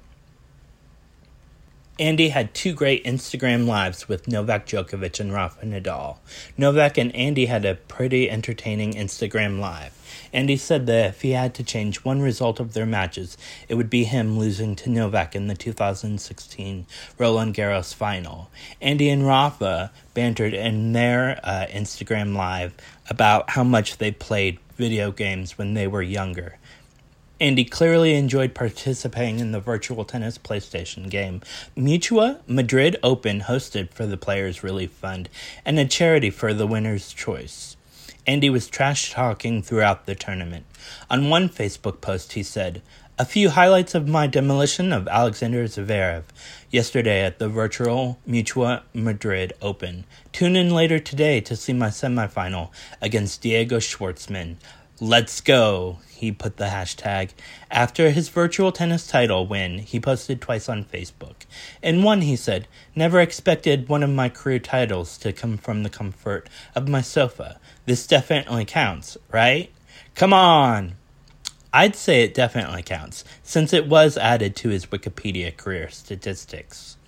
[2.01, 6.17] Andy had two great Instagram lives with Novak Djokovic and Rafa Nadal.
[6.57, 9.93] Novak and Andy had a pretty entertaining Instagram live.
[10.33, 13.37] Andy said that if he had to change one result of their matches,
[13.69, 16.87] it would be him losing to Novak in the 2016
[17.19, 18.51] Roland Garros final.
[18.81, 22.73] Andy and Rafa bantered in their uh, Instagram live
[23.11, 26.57] about how much they played video games when they were younger.
[27.41, 31.41] Andy clearly enjoyed participating in the virtual tennis PlayStation game.
[31.75, 35.31] Mutua Madrid Open hosted for the Players Relief Fund
[35.65, 37.79] and a charity for the winner's choice.
[38.27, 40.67] Andy was trash talking throughout the tournament.
[41.09, 42.83] On one Facebook post, he said,
[43.19, 46.25] A few highlights of my demolition of Alexander Zverev
[46.71, 50.05] yesterday at the virtual Mutua Madrid Open.
[50.33, 52.69] Tune in later today to see my semifinal
[53.01, 54.57] against Diego Schwartzman.
[55.03, 57.31] Let's go, he put the hashtag.
[57.71, 61.47] After his virtual tennis title win, he posted twice on Facebook.
[61.83, 65.89] In one, he said, Never expected one of my career titles to come from the
[65.89, 67.59] comfort of my sofa.
[67.87, 69.73] This definitely counts, right?
[70.15, 70.97] Come on!
[71.73, 76.99] I'd say it definitely counts, since it was added to his Wikipedia career statistics.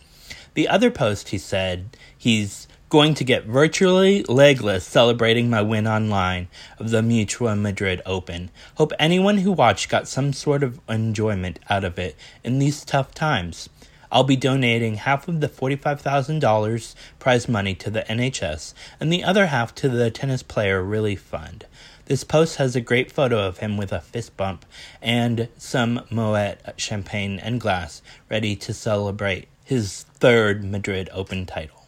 [0.55, 6.47] The other post, he said, he's going to get virtually legless celebrating my win online
[6.79, 8.51] of the Mutua Madrid Open.
[8.75, 12.15] Hope anyone who watched got some sort of enjoyment out of it
[12.45, 13.71] in these tough times.
[14.11, 19.47] I'll be donating half of the $45,000 prize money to the NHS and the other
[19.47, 21.65] half to the Tennis Player Relief Fund.
[22.05, 24.67] This post has a great photo of him with a fist bump
[25.01, 31.82] and some Moet champagne and glass ready to celebrate his third Madrid Open title.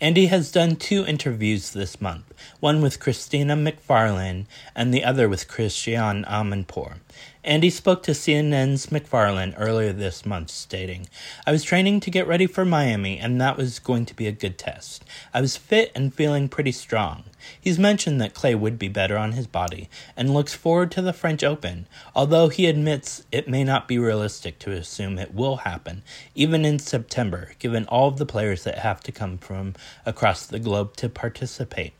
[0.00, 5.48] Andy has done two interviews this month, one with Christina McFarlane and the other with
[5.48, 6.98] Christiane Amanpour.
[7.42, 11.08] Andy spoke to CNN's McFarlane earlier this month, stating,
[11.44, 14.32] I was training to get ready for Miami, and that was going to be a
[14.32, 15.04] good test.
[15.34, 17.24] I was fit and feeling pretty strong.
[17.60, 21.12] He's mentioned that Clay would be better on his body and looks forward to the
[21.12, 26.02] French Open, although he admits it may not be realistic to assume it will happen,
[26.34, 29.74] even in September, given all of the players that have to come from
[30.04, 31.92] across the globe to participate.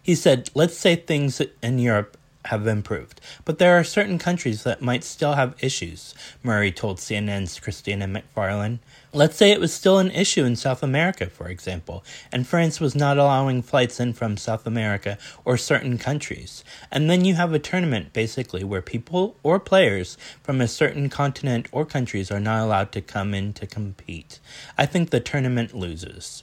[0.00, 2.16] He said, Let's say things in Europe
[2.46, 7.60] have improved, but there are certain countries that might still have issues, Murray told CNN's
[7.60, 8.80] Christina McFarlane.
[9.12, 12.94] Let's say it was still an issue in South America, for example, and France was
[12.94, 16.64] not allowing flights in from South America or certain countries.
[16.90, 21.68] And then you have a tournament basically where people or players from a certain continent
[21.72, 24.40] or countries are not allowed to come in to compete.
[24.78, 26.42] I think the tournament loses.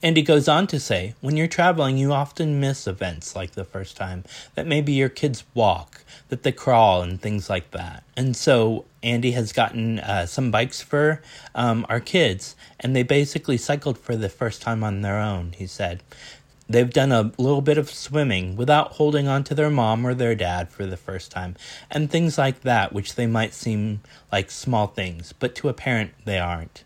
[0.00, 3.64] And he goes on to say, when you're traveling, you often miss events like the
[3.64, 4.22] first time,
[4.54, 8.04] that maybe your kids walk, that they crawl, and things like that.
[8.16, 11.20] And so Andy has gotten uh, some bikes for
[11.54, 15.66] um, our kids, and they basically cycled for the first time on their own, he
[15.66, 16.02] said.
[16.68, 20.34] They've done a little bit of swimming without holding on to their mom or their
[20.34, 21.56] dad for the first time,
[21.90, 26.12] and things like that, which they might seem like small things, but to a parent,
[26.24, 26.84] they aren't.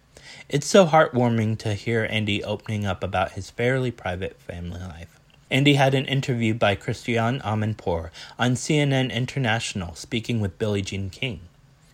[0.49, 5.21] It's so heartwarming to hear Andy opening up about his fairly private family life.
[5.51, 11.41] Andy had an interview by Christiane Amanpour on CNN International speaking with Billie Jean King.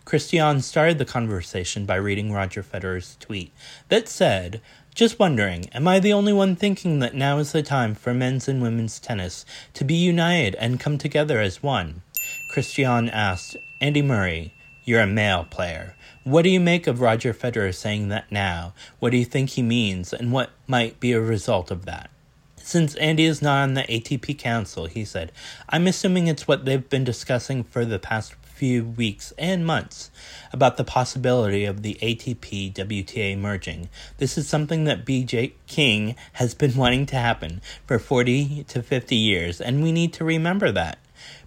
[0.03, 3.53] Christiane started the conversation by reading Roger Federer's tweet
[3.89, 4.61] that said,
[4.95, 8.47] Just wondering, am I the only one thinking that now is the time for men's
[8.47, 9.45] and women's tennis
[9.75, 12.01] to be united and come together as one?
[12.49, 14.53] Christiane asked, Andy Murray,
[14.85, 15.95] you're a male player.
[16.29, 18.75] What do you make of Roger Federer saying that now?
[18.99, 22.11] What do you think he means, and what might be a result of that?
[22.57, 25.31] Since Andy is not on the ATP Council, he said,
[25.69, 30.11] I'm assuming it's what they've been discussing for the past few weeks and months
[30.53, 33.89] about the possibility of the ATP WTA merging.
[34.19, 39.15] This is something that BJ King has been wanting to happen for 40 to 50
[39.15, 40.99] years, and we need to remember that.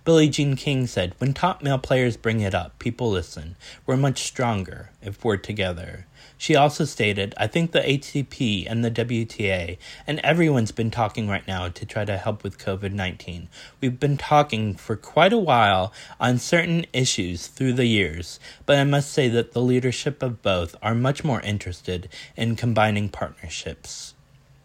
[0.05, 3.55] Billie Jean King said, When top male players bring it up, people listen.
[3.87, 6.07] We're much stronger if we're together.
[6.37, 11.47] She also stated, I think the ATP and the WTA and everyone's been talking right
[11.47, 13.49] now to try to help with COVID 19.
[13.81, 18.85] We've been talking for quite a while on certain issues through the years, but I
[18.85, 24.15] must say that the leadership of both are much more interested in combining partnerships.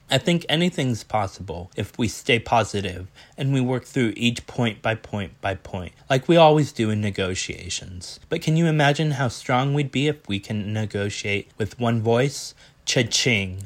[0.10, 4.96] I think anything's possible if we stay positive and we work through each point by
[4.96, 8.22] point by point, like we always do in negotiations.
[8.30, 12.54] But can you imagine how strong we'd be if we can negotiate with one voice?
[12.86, 13.66] Cha-ching.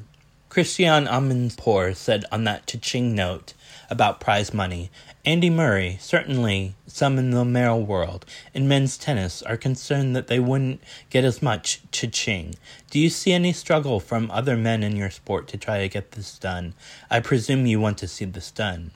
[0.50, 3.54] Christiane Amanpour said on that cha-ching note
[3.92, 4.90] about prize money,
[5.26, 10.40] Andy Murray, certainly some in the male world, in men's tennis are concerned that they
[10.40, 12.56] wouldn't get as much cha-ching.
[12.90, 16.14] Do you see any struggle from other men in your sport to try to get
[16.14, 16.74] this done?
[17.10, 18.92] I presume you want to see this done.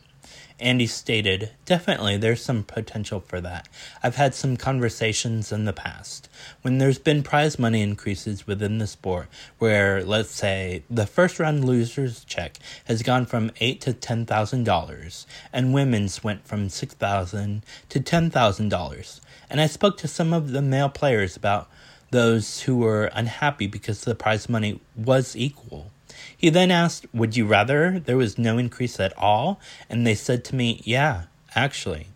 [0.59, 3.67] Andy stated, Definitely, there's some potential for that.
[4.01, 6.29] I've had some conversations in the past
[6.61, 9.27] when there's been prize money increases within the sport,
[9.59, 14.63] where, let's say, the first round loser's check has gone from eight to ten thousand
[14.63, 19.19] dollars, and women's went from six thousand to ten thousand dollars.
[19.49, 21.69] And I spoke to some of the male players about
[22.11, 25.91] those who were unhappy because the prize money was equal.
[26.45, 29.59] He then asked, Would you rather there was no increase at all?
[29.89, 31.23] And they said to me, Yeah,
[31.55, 32.09] actually.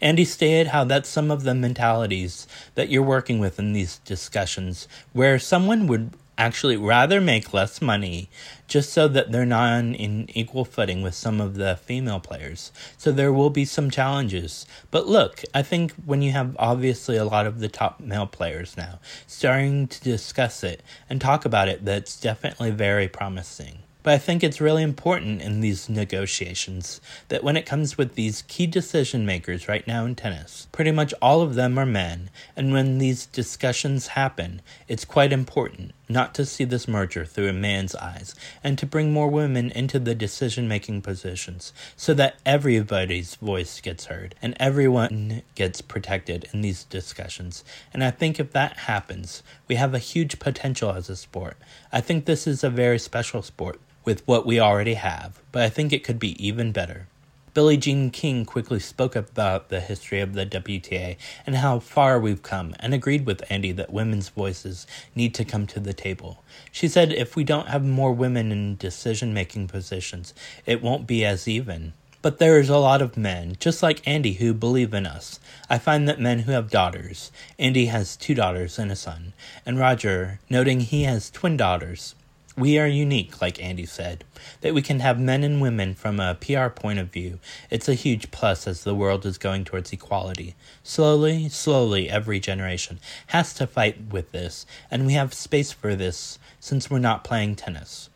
[0.00, 2.46] And he stated how that's some of the mentalities
[2.76, 8.28] that you're working with in these discussions, where someone would actually rather make less money
[8.66, 12.72] just so that they're not on in equal footing with some of the female players.
[12.96, 14.66] So there will be some challenges.
[14.90, 18.76] But look, I think when you have obviously a lot of the top male players
[18.76, 23.78] now starting to discuss it and talk about it, that's definitely very promising.
[24.04, 28.42] But I think it's really important in these negotiations that when it comes with these
[28.42, 32.70] key decision makers right now in tennis, pretty much all of them are men, and
[32.74, 37.94] when these discussions happen, it's quite important not to see this merger through a man's
[37.94, 43.80] eyes and to bring more women into the decision making positions so that everybody's voice
[43.80, 47.64] gets heard and everyone gets protected in these discussions.
[47.92, 51.56] And I think if that happens, we have a huge potential as a sport.
[51.92, 55.68] I think this is a very special sport with what we already have, but I
[55.68, 57.06] think it could be even better.
[57.54, 62.42] Billie Jean King quickly spoke about the history of the WTA and how far we've
[62.42, 66.42] come, and agreed with Andy that women's voices need to come to the table.
[66.72, 70.34] She said if we don't have more women in decision making positions,
[70.66, 71.92] it won't be as even.
[72.22, 75.38] But there is a lot of men, just like Andy, who believe in us.
[75.70, 79.32] I find that men who have daughters, Andy has two daughters and a son,
[79.64, 82.16] and Roger, noting he has twin daughters,
[82.56, 84.24] we are unique, like Andy said,
[84.60, 87.40] that we can have men and women from a PR point of view.
[87.68, 90.54] It's a huge plus as the world is going towards equality.
[90.84, 96.38] Slowly, slowly, every generation has to fight with this, and we have space for this
[96.60, 98.08] since we're not playing tennis.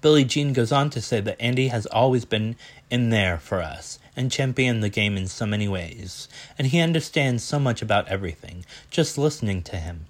[0.00, 2.56] Billie Jean goes on to say that Andy has always been
[2.90, 7.42] in there for us and championed the game in so many ways, and he understands
[7.42, 10.06] so much about everything, just listening to him.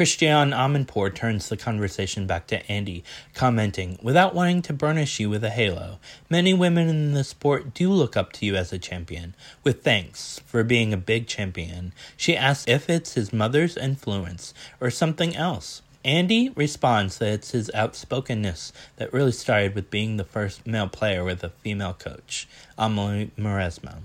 [0.00, 5.44] Christiane Amanpour turns the conversation back to Andy, commenting, Without wanting to burnish you with
[5.44, 5.98] a halo,
[6.30, 9.34] many women in the sport do look up to you as a champion.
[9.62, 14.90] With thanks for being a big champion, she asks if it's his mother's influence or
[14.90, 15.82] something else.
[16.02, 21.24] Andy responds that it's his outspokenness that really started with being the first male player
[21.24, 22.48] with a female coach,
[22.78, 23.98] Amelie Mauresmo.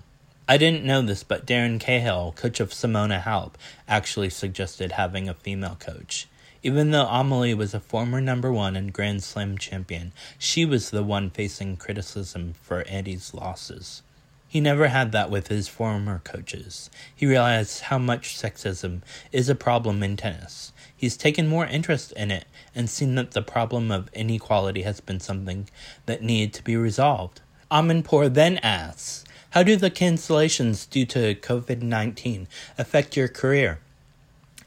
[0.47, 3.53] I didn't know this, but Darren Cahill, coach of Simona Halep,
[3.87, 6.27] actually suggested having a female coach.
[6.61, 11.01] Even though Amelie was a former number one and Grand Slam champion, she was the
[11.01, 14.03] one facing criticism for Andy's losses.
[14.47, 16.91] He never had that with his former coaches.
[17.13, 20.73] He realized how much sexism is a problem in tennis.
[20.95, 25.19] He's taken more interest in it and seen that the problem of inequality has been
[25.19, 25.69] something
[26.05, 27.41] that needed to be resolved.
[27.71, 29.24] Amanpour then asks,
[29.56, 32.45] how do the cancellations due to COVID 19
[32.78, 33.80] affect your career?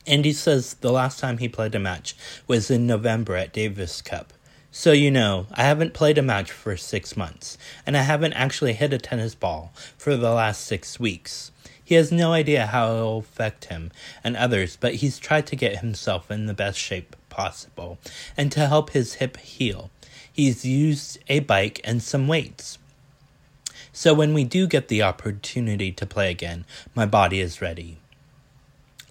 [0.06, 2.16] Andy says the last time he played a match
[2.46, 4.32] was in November at Davis Cup.
[4.70, 8.72] So, you know, I haven't played a match for six months, and I haven't actually
[8.72, 11.52] hit a tennis ball for the last six weeks.
[11.84, 13.92] He has no idea how it will affect him
[14.24, 17.98] and others, but he's tried to get himself in the best shape possible.
[18.38, 19.90] And to help his hip heal,
[20.32, 22.78] he's used a bike and some weights.
[23.98, 27.98] So when we do get the opportunity to play again, my body is ready.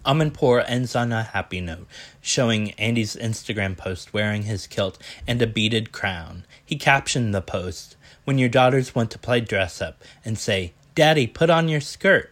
[0.06, 1.88] Amanpour ends on a happy note,
[2.22, 6.46] showing Andy's Instagram post wearing his kilt and a beaded crown.
[6.66, 11.28] He captioned the post, When your daughters want to play dress up and say, Daddy,
[11.28, 12.32] put on your skirt.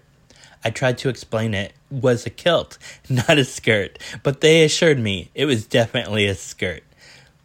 [0.64, 2.78] I tried to explain it was a kilt,
[3.10, 6.84] not a skirt, but they assured me it was definitely a skirt.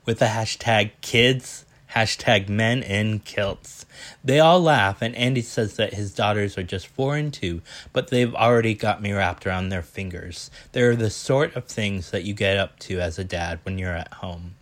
[0.04, 3.79] With the hashtag kids, hashtag men in kilts.
[4.22, 7.62] They all laugh, and Andy says that his daughters are just four and two,
[7.92, 10.50] but they've already got me wrapped around their fingers.
[10.72, 13.96] They're the sort of things that you get up to as a dad when you're
[13.96, 14.56] at home.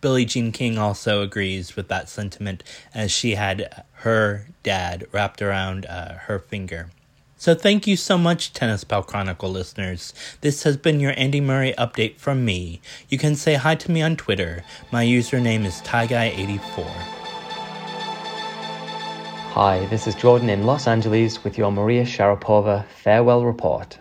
[0.00, 2.64] Billie Jean King also agrees with that sentiment
[2.94, 6.90] as she had her dad wrapped around uh, her finger.
[7.36, 10.12] So thank you so much, Tennis Pal Chronicle listeners.
[10.40, 12.80] This has been your Andy Murray update from me.
[13.08, 14.64] You can say hi to me on Twitter.
[14.90, 17.19] My username is TieGuy84.
[19.54, 23.98] Hi, this is Jordan in Los Angeles with your Maria Sharapova farewell report.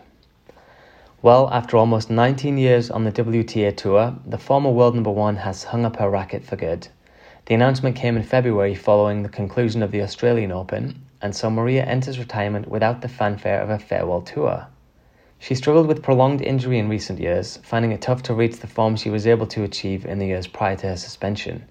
[1.23, 5.63] Well, after almost 19 years on the WTA Tour, the former world number one has
[5.63, 6.89] hung up her racket for good.
[7.47, 11.83] The announcement came in February following the conclusion of the Australian Open, and so Maria
[11.83, 14.67] enters retirement without the fanfare of a farewell tour.
[15.39, 18.95] She struggled with prolonged injury in recent years, finding it tough to reach the form
[18.95, 21.65] she was able to achieve in the years prior to her suspension.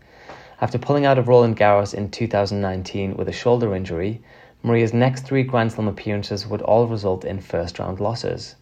[0.60, 4.20] After pulling out of Roland Garros in 2019 with a shoulder injury,
[4.60, 8.56] Maria's next three Grand Slam appearances would all result in first round losses.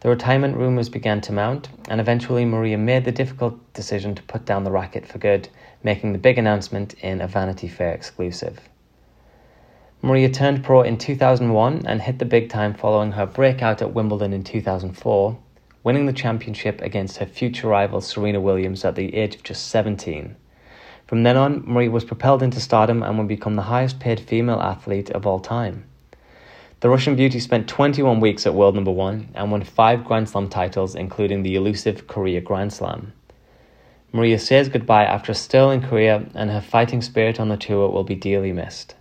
[0.00, 4.44] The retirement rumours began to mount, and eventually Maria made the difficult decision to put
[4.44, 5.48] down the racket for good,
[5.82, 8.68] making the big announcement in a Vanity Fair exclusive.
[10.02, 14.34] Maria turned pro in 2001 and hit the big time following her breakout at Wimbledon
[14.34, 15.38] in 2004,
[15.82, 20.36] winning the championship against her future rival Serena Williams at the age of just 17.
[21.12, 24.58] From then on, Maria was propelled into stardom and would become the highest paid female
[24.62, 25.84] athlete of all time.
[26.80, 30.48] The Russian beauty spent 21 weeks at world number one and won five Grand Slam
[30.48, 33.12] titles, including the elusive Career Grand Slam.
[34.10, 37.58] Maria says goodbye after a sterling career, in Korea, and her fighting spirit on the
[37.58, 38.94] tour will be dearly missed.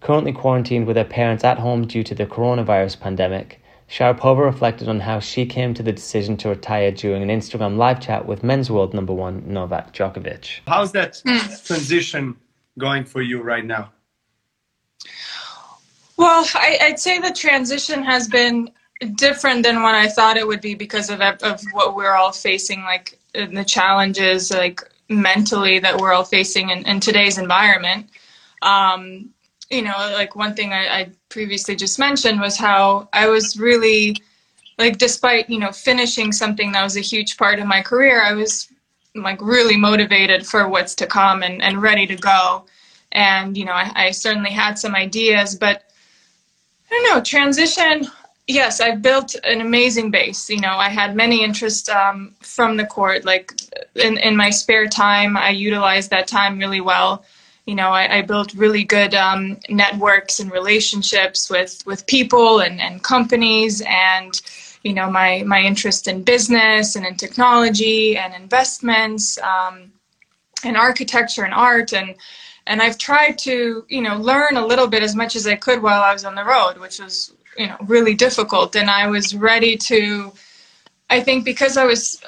[0.00, 3.59] Currently quarantined with her parents at home due to the coronavirus pandemic,
[3.90, 7.98] Sharapova reflected on how she came to the decision to retire during an Instagram live
[8.00, 10.60] chat with men's world number one Novak Djokovic.
[10.68, 11.20] How's that
[11.64, 12.36] transition
[12.78, 13.90] going for you right now?
[16.16, 18.70] Well, I, would say the transition has been
[19.16, 22.82] different than what I thought it would be because of of what we're all facing,
[22.82, 28.08] like the challenges, like mentally that we're all facing in, in today's environment.
[28.62, 29.30] Um,
[29.70, 34.16] you know, like one thing I, I previously just mentioned was how I was really,
[34.78, 38.32] like, despite you know finishing something that was a huge part of my career, I
[38.32, 38.70] was
[39.14, 42.64] like really motivated for what's to come and, and ready to go.
[43.12, 45.84] And you know, I, I certainly had some ideas, but
[46.90, 48.06] I don't know, transition.
[48.46, 50.50] Yes, I've built an amazing base.
[50.50, 53.24] You know, I had many interests um, from the court.
[53.24, 53.52] Like
[53.94, 57.24] in, in my spare time, I utilized that time really well.
[57.70, 62.80] You know, I, I built really good um, networks and relationships with, with people and,
[62.80, 64.32] and companies and,
[64.82, 69.92] you know, my, my interest in business and in technology and investments um,
[70.64, 72.16] and architecture and art and,
[72.66, 75.80] and I've tried to, you know, learn a little bit as much as I could
[75.80, 78.74] while I was on the road, which was, you know, really difficult.
[78.74, 80.32] And I was ready to,
[81.08, 82.20] I think, because I was,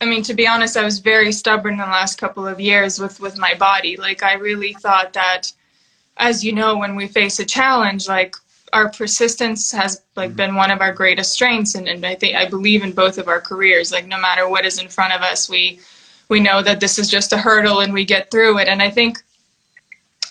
[0.00, 3.20] I mean, to be honest, I was very stubborn the last couple of years with
[3.20, 3.96] with my body.
[3.96, 5.52] Like, I really thought that,
[6.16, 8.34] as you know, when we face a challenge, like
[8.72, 12.48] our persistence has like been one of our greatest strengths and, and i think i
[12.48, 15.50] believe in both of our careers like no matter what is in front of us
[15.50, 15.80] we
[16.28, 18.88] we know that this is just a hurdle and we get through it and i
[18.88, 19.18] think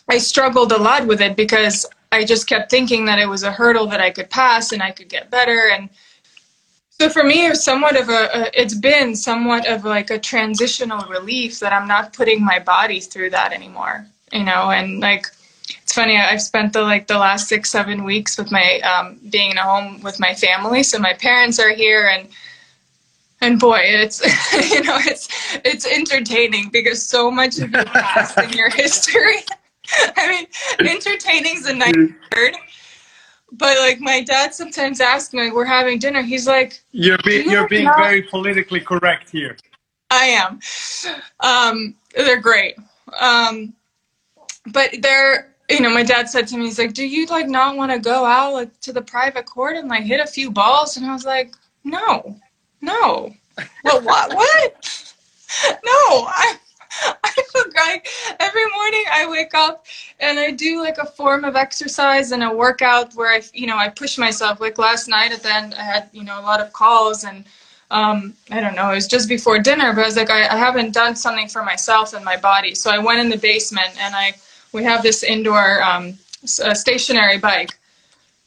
[0.10, 3.52] I struggled a lot with it because I just kept thinking that it was a
[3.52, 5.70] hurdle that I could pass and I could get better.
[5.70, 5.90] And
[7.00, 10.20] so for me, it was somewhat of a, a, it's been somewhat of like a
[10.20, 15.28] transitional relief that I'm not putting my body through that anymore, you know, and like,
[15.82, 16.18] it's funny.
[16.18, 19.64] I've spent the like the last six, seven weeks with my um, being in a
[19.64, 20.84] home with my family.
[20.84, 22.28] So my parents are here, and
[23.41, 24.20] and boy, it's
[24.72, 25.30] you know it's
[25.64, 29.43] it's entertaining because so much of your past and your history
[30.18, 32.56] I mean, entertaining is a nice word.
[33.52, 36.22] But like my dad sometimes asks me, like, we're having dinner.
[36.22, 39.58] He's like, "You're being you're being very politically correct here."
[40.12, 40.60] I am.
[41.39, 42.78] Um, they're great.
[43.20, 43.74] Um,
[44.68, 47.78] but they're you know, my dad said to me, he's like, "Do you like not
[47.78, 50.97] want to go out like to the private court and like hit a few balls?"
[50.97, 52.39] And I was like, "No,
[52.82, 53.34] no.
[53.84, 54.34] Well, what?
[54.34, 55.14] What?
[55.64, 56.58] no, I."
[57.24, 58.08] I feel great.
[58.40, 59.86] Every morning I wake up
[60.20, 63.78] and I do like a form of exercise and a workout where I, you know,
[63.78, 64.60] I push myself.
[64.60, 67.46] Like last night at the end, I had, you know, a lot of calls and
[67.92, 70.58] um, I don't know, it was just before dinner, but I was like, I, I
[70.58, 72.76] haven't done something for myself and my body.
[72.76, 74.36] So I went in the basement and I,
[74.74, 76.14] we have this indoor um,
[76.44, 77.72] stationary bike.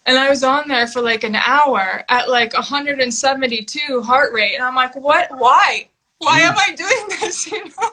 [0.07, 4.55] And I was on there for like an hour at like 172 heart rate.
[4.55, 5.29] And I'm like, what?
[5.37, 5.89] Why?
[6.19, 7.47] Why am I doing this?
[7.53, 7.91] You know?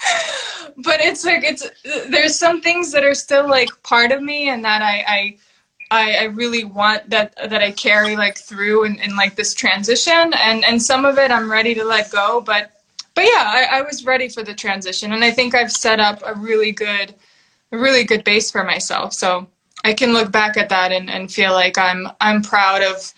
[0.78, 1.66] but it's like it's
[2.10, 5.36] there's some things that are still like part of me and that I I
[5.90, 10.32] I, I really want that that I carry like through in, in like this transition.
[10.34, 12.72] And and some of it I'm ready to let go but
[13.14, 15.12] but yeah I, I was ready for the transition.
[15.12, 17.14] And I think I've set up a really good
[17.72, 19.12] a really good base for myself.
[19.12, 19.48] So
[19.84, 23.14] I can look back at that and, and feel like I'm I'm proud of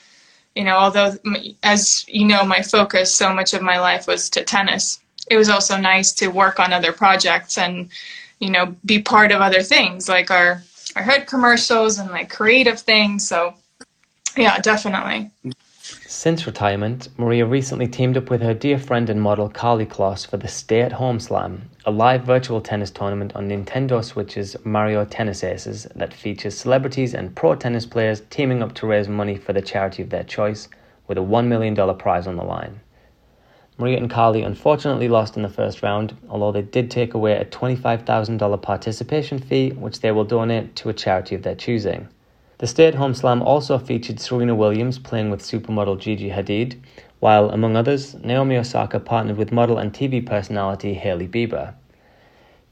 [0.55, 1.14] you know although
[1.62, 5.00] as you know my focus so much of my life was to tennis
[5.30, 7.88] it was also nice to work on other projects and
[8.40, 10.62] you know be part of other things like our
[10.96, 13.55] our head commercials and like creative things so
[14.36, 15.30] yeah definitely
[16.06, 20.36] Since retirement, Maria recently teamed up with her dear friend and model Karlie Kloss for
[20.36, 25.44] the Stay at Home Slam, a live virtual tennis tournament on Nintendo Switch's Mario Tennis
[25.44, 29.62] Aces that features celebrities and pro tennis players teaming up to raise money for the
[29.62, 30.68] charity of their choice,
[31.06, 32.80] with a $1 million prize on the line.
[33.78, 37.44] Maria and Karlie unfortunately lost in the first round, although they did take away a
[37.44, 42.09] $25,000 participation fee, which they will donate to a charity of their choosing.
[42.59, 46.76] The stay at home slam also featured Serena Williams playing with supermodel Gigi Hadid,
[47.20, 51.74] while, among others, Naomi Osaka partnered with model and TV personality Hailey Bieber.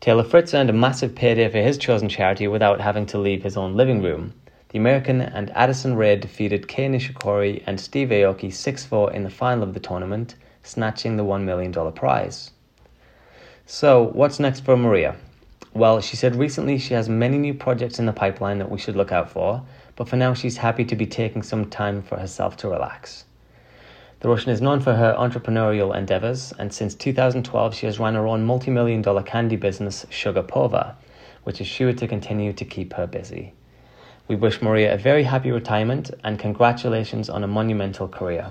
[0.00, 3.56] Taylor Fritz earned a massive payday for his chosen charity without having to leave his
[3.56, 4.34] own living room.
[4.70, 9.30] The American and Addison Rae defeated Kei Nishikori and Steve Aoki 6 4 in the
[9.30, 10.34] final of the tournament,
[10.66, 12.50] snatching the $1 million prize.
[13.66, 15.16] So, what's next for Maria?
[15.74, 18.96] Well, she said recently she has many new projects in the pipeline that we should
[18.96, 19.62] look out for,
[19.94, 23.24] but for now she's happy to be taking some time for herself to relax.
[24.20, 28.26] The Russian is known for her entrepreneurial endeavors, and since 2012 she has run her
[28.26, 30.94] own multi million dollar candy business, Sugarpova,
[31.44, 33.52] which is sure to continue to keep her busy.
[34.28, 38.50] We wish Maria a very happy retirement and congratulations on a monumental career.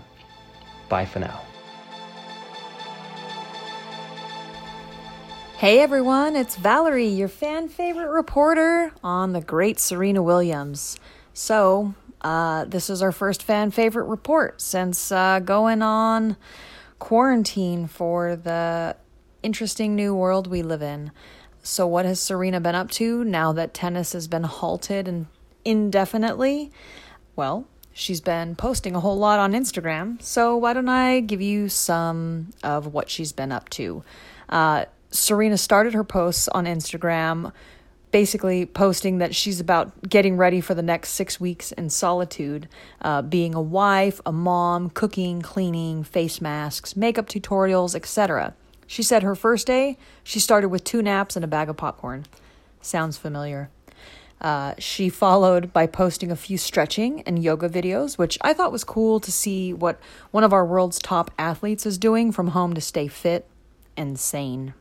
[0.87, 1.41] Bye for now.
[5.57, 10.99] Hey everyone, it's Valerie, your fan favorite reporter on the great Serena Williams.
[11.33, 16.35] So, uh, this is our first fan favorite report since uh, going on
[16.99, 18.97] quarantine for the
[19.43, 21.11] interesting new world we live in.
[21.63, 25.27] So, what has Serena been up to now that tennis has been halted and
[25.63, 26.69] indefinitely?
[27.37, 30.21] Well, she's been posting a whole lot on Instagram.
[30.21, 34.03] So, why don't I give you some of what she's been up to?
[34.49, 34.85] Uh,
[35.17, 37.51] Serena started her posts on Instagram
[38.15, 42.65] basically posting that she's about getting ready for the next six weeks in solitude,
[43.01, 48.53] uh, being a wife, a mom, cooking, cleaning, face masks, makeup tutorials, etc.
[48.87, 52.25] She said her first day, she started with two naps and a bag of popcorn.
[52.79, 53.69] Sounds familiar.
[54.39, 58.85] Uh, she followed by posting a few stretching and yoga videos, which I thought was
[58.85, 59.99] cool to see what
[60.31, 63.45] one of our world's top athletes is doing from home to stay fit
[63.97, 64.73] and sane.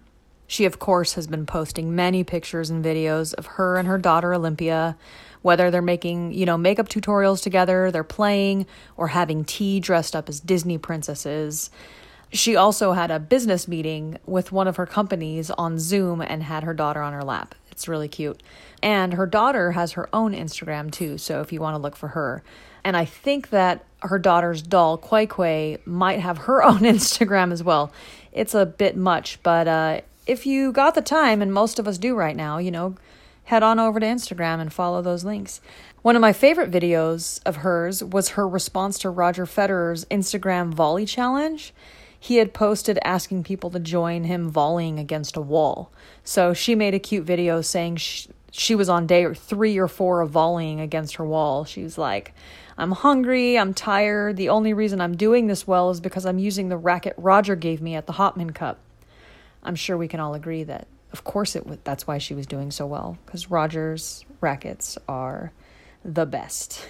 [0.54, 4.32] She, of course, has been posting many pictures and videos of her and her daughter
[4.32, 4.96] Olympia,
[5.42, 8.66] whether they're making, you know, makeup tutorials together, they're playing,
[8.96, 11.70] or having tea dressed up as Disney princesses.
[12.30, 16.62] She also had a business meeting with one of her companies on Zoom and had
[16.62, 17.56] her daughter on her lap.
[17.72, 18.40] It's really cute.
[18.80, 22.10] And her daughter has her own Instagram too, so if you want to look for
[22.10, 22.44] her.
[22.84, 27.64] And I think that her daughter's doll, Qai Qai, might have her own Instagram as
[27.64, 27.92] well.
[28.30, 31.98] It's a bit much, but uh, if you got the time, and most of us
[31.98, 32.96] do right now, you know,
[33.44, 35.60] head on over to Instagram and follow those links.
[36.02, 41.06] One of my favorite videos of hers was her response to Roger Federer's Instagram volley
[41.06, 41.74] challenge.
[42.18, 45.92] He had posted asking people to join him volleying against a wall.
[46.22, 50.22] So she made a cute video saying she, she was on day three or four
[50.22, 51.66] of volleying against her wall.
[51.66, 52.34] She was like,
[52.78, 54.36] I'm hungry, I'm tired.
[54.36, 57.82] The only reason I'm doing this well is because I'm using the racket Roger gave
[57.82, 58.78] me at the Hopman Cup.
[59.64, 62.70] I'm sure we can all agree that, of course, it that's why she was doing
[62.70, 65.52] so well because Rogers rackets are
[66.04, 66.86] the best.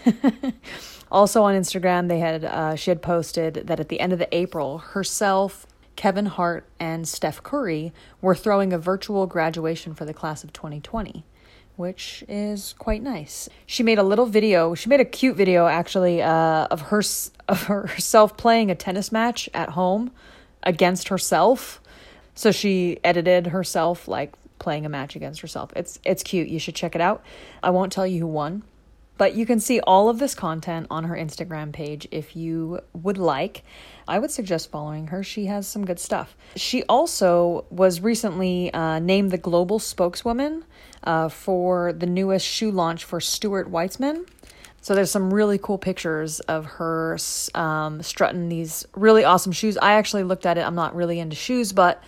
[1.11, 4.35] also on Instagram, they had uh, she had posted that at the end of the
[4.35, 10.43] April, herself, Kevin Hart, and Steph Curry were throwing a virtual graduation for the class
[10.43, 11.25] of 2020
[11.77, 13.49] which is quite nice.
[13.67, 14.75] She made a little video.
[14.75, 17.03] She made a cute video actually uh, of her
[17.49, 20.13] of herself playing a tennis match at home
[20.63, 21.81] against herself
[22.35, 25.73] so she edited herself like playing a match against herself.
[25.77, 26.49] It's it's cute.
[26.49, 27.23] You should check it out.
[27.63, 28.63] I won't tell you who won,
[29.19, 33.19] but you can see all of this content on her Instagram page if you would
[33.19, 33.63] like.
[34.07, 35.23] I would suggest following her.
[35.23, 36.37] She has some good stuff.
[36.57, 40.65] She also was recently uh, named the global spokeswoman
[41.05, 44.27] uh, for the newest shoe launch for Stuart Weitzman.
[44.85, 47.17] So there's some really cool pictures of her
[47.55, 49.79] um, strutting these really awesome shoes.
[49.79, 50.61] I actually looked at it.
[50.61, 52.05] I'm not really into shoes, but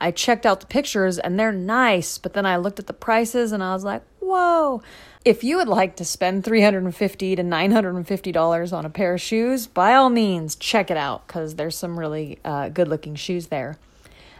[0.00, 2.18] I checked out the pictures and they're nice.
[2.18, 4.82] But then I looked at the prices and I was like, whoa.
[5.24, 9.94] If you would like to spend $350 to $950 on a pair of shoes, by
[9.94, 13.78] all means, check it out because there's some really uh, good looking shoes there.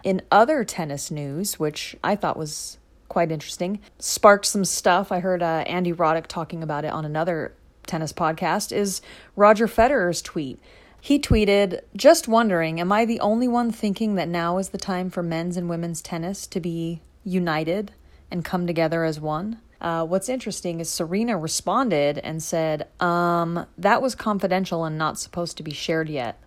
[0.02, 5.12] In other tennis news, which I thought was quite interesting, sparked some stuff.
[5.12, 7.52] I heard uh, Andy Roddick talking about it on another
[7.86, 9.00] tennis podcast is
[9.34, 10.58] Roger Federer's tweet.
[11.00, 15.08] He tweeted, Just wondering, am I the only one thinking that now is the time
[15.08, 17.92] for men's and women's tennis to be united
[18.30, 19.60] and come together as one?
[19.80, 25.56] Uh, what's interesting is Serena responded and said, um, that was confidential and not supposed
[25.56, 26.40] to be shared yet.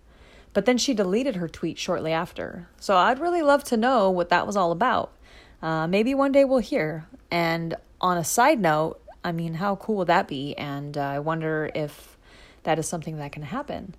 [0.53, 2.67] But then she deleted her tweet shortly after.
[2.79, 5.13] So I'd really love to know what that was all about.
[5.61, 7.07] Uh, maybe one day we'll hear.
[7.29, 10.55] And on a side note, I mean, how cool would that be?
[10.57, 12.17] And uh, I wonder if
[12.63, 13.95] that is something that can happen.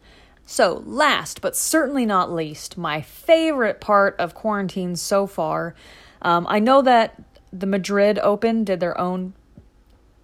[0.47, 5.75] So, last but certainly not least, my favorite part of quarantine so far.
[6.23, 7.23] Um, I know that
[7.53, 9.35] the Madrid Open did their own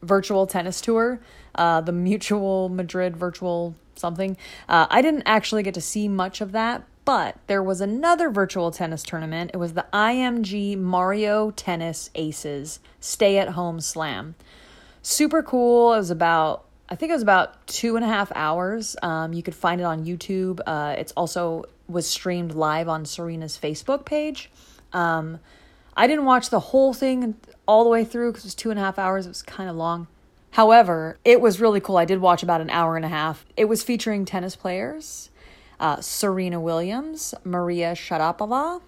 [0.03, 1.21] virtual tennis tour,
[1.55, 4.37] uh, the Mutual Madrid Virtual something.
[4.69, 8.71] Uh, I didn't actually get to see much of that, but there was another virtual
[8.71, 9.53] tennis tournament.
[9.55, 14.35] It was the IMG Mario Tennis Aces Stay at Home Slam.
[15.09, 15.95] Super cool.
[15.95, 18.97] It was about I think it was about two and a half hours.
[19.05, 20.59] Um, you could find it on YouTube.
[20.67, 24.51] Uh, it's also was streamed live on Serena's Facebook page.
[24.93, 25.39] Um,
[25.97, 27.37] I didn't watch the whole thing
[27.69, 29.27] all the way through because it was two and a half hours.
[29.27, 30.09] It was kind of long.
[30.51, 31.99] However, it was really cool.
[31.99, 33.47] I did watch about an hour and a half.
[33.57, 35.31] It was featuring tennis players
[35.79, 38.83] uh, Serena Williams, Maria Sharapova,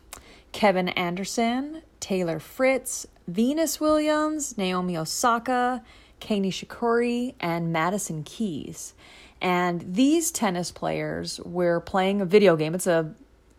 [0.50, 5.84] Kevin Anderson, Taylor Fritz, Venus Williams, Naomi Osaka,
[6.20, 8.94] Kei Nishikori, and Madison Keys.
[9.40, 12.74] And these tennis players were playing a video game.
[12.74, 13.14] It's a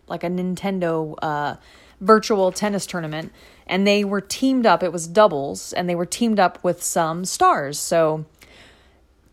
[0.08, 1.56] like a Nintendo uh,
[2.02, 3.32] virtual tennis tournament,
[3.68, 4.84] and they were teamed up.
[4.84, 7.80] It was doubles, and they were teamed up with some stars.
[7.80, 8.26] So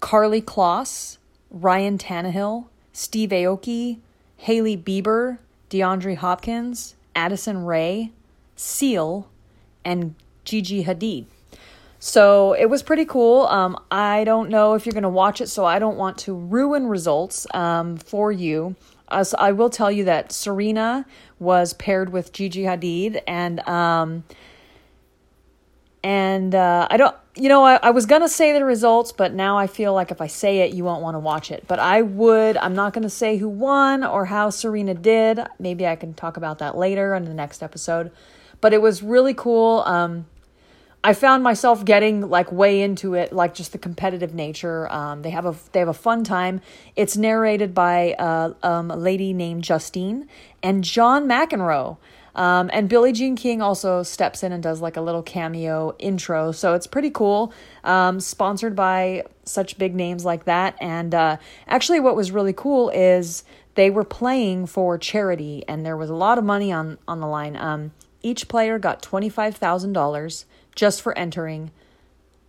[0.01, 1.19] Karlie Kloss,
[1.51, 3.99] Ryan Tannehill, Steve Aoki,
[4.37, 5.39] Hailey Bieber,
[5.71, 8.13] DeAndre Hopkins, Addison Rae,
[8.55, 9.29] Seal,
[9.85, 11.27] and Gigi Hadid.
[11.99, 13.47] So it was pretty cool.
[13.47, 16.35] Um, I don't know if you're going to watch it, so I don't want to
[16.35, 18.77] ruin results um, for you.
[19.09, 21.07] Uh, so I will tell you that Serena
[21.39, 24.25] was paired with Gigi Hadid, and um,
[26.03, 29.57] and uh, I don't, you know, I, I was gonna say the results, but now
[29.59, 31.65] I feel like if I say it, you won't want to watch it.
[31.69, 32.57] But I would.
[32.57, 35.41] I'm not gonna say who won or how Serena did.
[35.59, 38.11] Maybe I can talk about that later in the next episode.
[38.61, 39.83] But it was really cool.
[39.87, 40.27] Um,
[41.07, 44.93] I found myself getting like way into it, like just the competitive nature.
[44.93, 46.61] Um, they have a they have a fun time.
[46.97, 50.27] It's narrated by uh, um, a lady named Justine
[50.65, 51.99] and John McEnroe.
[52.35, 56.51] Um, and Billie Jean King also steps in and does like a little cameo intro.
[56.51, 57.53] So it's pretty cool.
[57.85, 60.75] Um, sponsored by such big names like that.
[60.81, 61.37] And uh,
[61.69, 63.45] actually, what was really cool is
[63.77, 67.29] they were playing for charity, and there was a lot of money on on the
[67.29, 67.55] line.
[67.55, 67.93] Um,
[68.25, 70.47] each player got twenty five thousand dollars
[70.77, 71.73] just for entering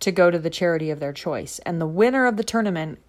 [0.00, 1.58] to go to the charity of their choice.
[1.60, 3.00] And the winner of the tournament,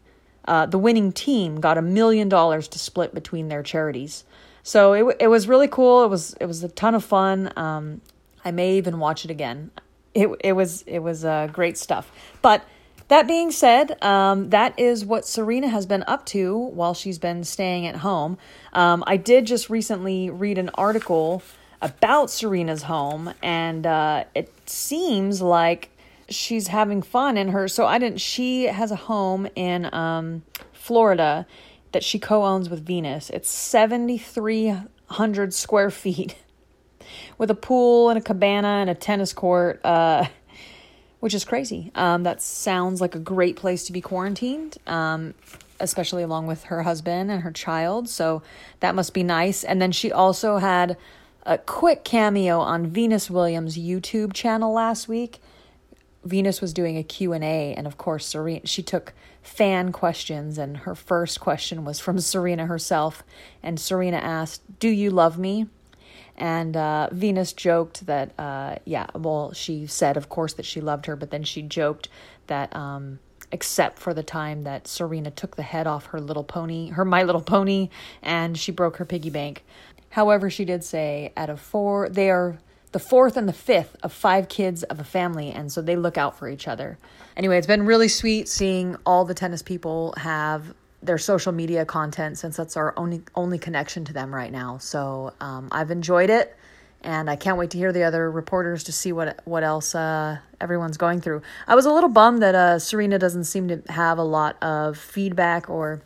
[0.45, 4.23] uh, the winning team, got a million dollars to split between their charities.
[4.63, 6.03] So it it was really cool.
[6.03, 7.53] It was it was a ton of fun.
[7.55, 8.01] Um,
[8.43, 9.71] I may even watch it again.
[10.13, 12.11] It it was it was uh, great stuff.
[12.41, 12.65] But
[13.09, 17.43] that being said, um, that is what Serena has been up to while she's been
[17.43, 18.37] staying at home.
[18.71, 21.41] Um, I did just recently read an article
[21.81, 25.89] about Serena's home, and uh, it seems like
[26.29, 27.67] she's having fun in her.
[27.67, 28.21] So I didn't.
[28.21, 30.43] She has a home in um,
[30.73, 31.45] Florida
[31.91, 33.29] that she co-owns with Venus.
[33.29, 34.75] It's seventy three
[35.05, 36.35] hundred square feet,
[37.37, 39.83] with a pool and a cabana and a tennis court.
[39.83, 40.25] Uh,
[41.19, 41.91] which is crazy.
[41.95, 45.33] Um, that sounds like a great place to be quarantined, um,
[45.79, 48.07] especially along with her husband and her child.
[48.07, 48.41] So
[48.79, 49.63] that must be nice.
[49.63, 50.97] And then she also had
[51.43, 55.39] a quick cameo on Venus Williams' YouTube channel last week.
[56.23, 60.93] Venus was doing a Q&A and of course Serena she took fan questions and her
[60.93, 63.23] first question was from Serena herself
[63.63, 65.67] and Serena asked, "Do you love me?"
[66.39, 71.05] And uh, Venus joked that, uh, yeah, well, she said, of course, that she loved
[71.05, 72.07] her, but then she joked
[72.47, 73.19] that, um,
[73.51, 77.23] except for the time that Serena took the head off her little pony, her My
[77.23, 77.89] Little Pony,
[78.21, 79.65] and she broke her piggy bank.
[80.11, 82.57] However, she did say out of four, they are
[82.91, 86.17] the fourth and the fifth of five kids of a family, and so they look
[86.17, 86.97] out for each other.
[87.37, 92.37] Anyway, it's been really sweet seeing all the tennis people have their social media content
[92.37, 94.77] since that's our only only connection to them right now.
[94.79, 96.55] So um, I've enjoyed it,
[97.03, 100.39] and I can't wait to hear the other reporters to see what what else uh,
[100.59, 101.43] everyone's going through.
[101.67, 104.97] I was a little bummed that uh, Serena doesn't seem to have a lot of
[104.97, 106.01] feedback or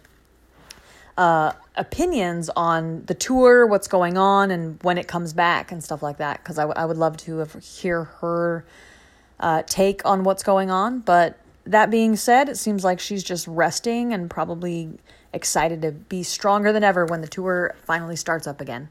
[1.18, 6.02] uh, opinions on the tour, what's going on, and when it comes back and stuff
[6.02, 6.42] like that.
[6.44, 8.66] Because I, w- I would love to hear her
[9.40, 11.00] uh, take on what's going on.
[11.00, 14.92] But that being said, it seems like she's just resting and probably
[15.34, 18.90] excited to be stronger than ever when the tour finally starts up again.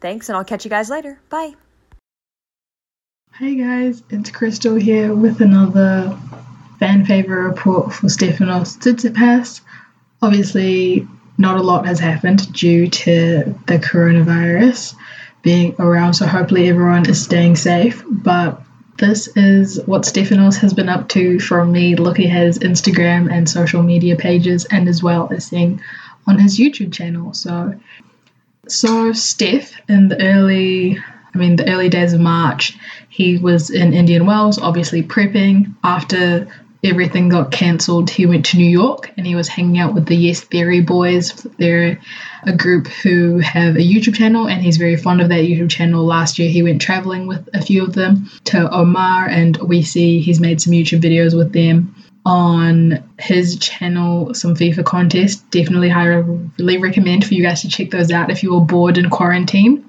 [0.00, 1.20] Thanks, and I'll catch you guys later.
[1.28, 1.54] Bye.
[3.34, 6.18] Hey guys, it's Crystal here with another
[6.78, 9.60] fan favorite report for Stefanos Tsitsipas.
[10.22, 11.06] Obviously,
[11.38, 14.94] not a lot has happened due to the coronavirus
[15.42, 18.02] being around, so hopefully everyone is staying safe.
[18.10, 18.60] But
[18.98, 23.48] this is what Stefanos has been up to from me looking at his Instagram and
[23.48, 25.80] social media pages, and as well as seeing
[26.26, 27.32] on his YouTube channel.
[27.32, 27.78] So,
[28.66, 30.98] so Steph in the early
[31.34, 32.76] I mean, the early days of March,
[33.08, 35.74] he was in Indian Wells, obviously prepping.
[35.84, 36.48] After
[36.82, 40.16] everything got cancelled, he went to New York and he was hanging out with the
[40.16, 41.32] Yes Theory boys.
[41.58, 42.00] They're
[42.44, 46.04] a group who have a YouTube channel and he's very fond of that YouTube channel.
[46.04, 50.20] Last year, he went traveling with a few of them to Oman and we see
[50.20, 51.94] he's made some YouTube videos with them
[52.24, 55.42] on his channel some FIFA contests.
[55.50, 59.08] Definitely highly recommend for you guys to check those out if you were bored in
[59.08, 59.87] quarantine.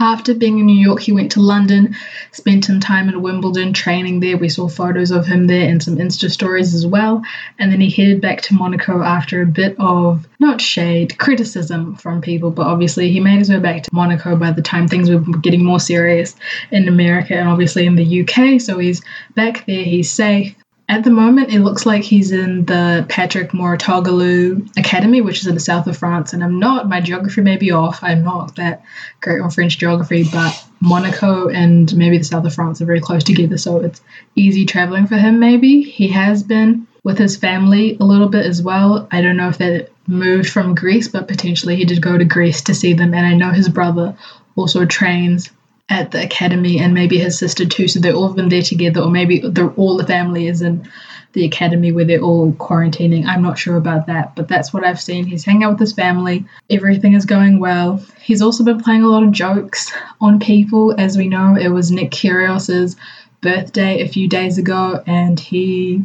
[0.00, 1.94] After being in New York, he went to London,
[2.32, 4.38] spent some time in Wimbledon training there.
[4.38, 7.22] We saw photos of him there and some Insta stories as well.
[7.58, 12.22] And then he headed back to Monaco after a bit of not shade, criticism from
[12.22, 15.20] people, but obviously he made his way back to Monaco by the time things were
[15.38, 16.34] getting more serious
[16.70, 18.58] in America and obviously in the UK.
[18.58, 19.02] So he's
[19.34, 20.54] back there, he's safe.
[20.90, 25.54] At the moment, it looks like he's in the Patrick Mouratoglou Academy, which is in
[25.54, 26.32] the south of France.
[26.32, 28.00] And I'm not, my geography may be off.
[28.02, 28.82] I'm not that
[29.20, 33.22] great on French geography, but Monaco and maybe the south of France are very close
[33.22, 33.56] together.
[33.56, 34.00] So it's
[34.34, 35.82] easy traveling for him, maybe.
[35.82, 39.06] He has been with his family a little bit as well.
[39.12, 42.62] I don't know if that moved from Greece, but potentially he did go to Greece
[42.62, 43.14] to see them.
[43.14, 44.16] And I know his brother
[44.56, 45.50] also trains
[45.90, 47.88] at the academy and maybe his sister too.
[47.88, 49.42] So they've all been there together, or maybe
[49.76, 50.88] all the family is in
[51.32, 53.26] the academy where they're all quarantining.
[53.26, 55.26] I'm not sure about that, but that's what I've seen.
[55.26, 56.46] He's hanging out with his family.
[56.70, 58.04] Everything is going well.
[58.20, 60.94] He's also been playing a lot of jokes on people.
[60.98, 62.96] As we know, it was Nick Kyrgios's
[63.40, 66.04] birthday a few days ago, and he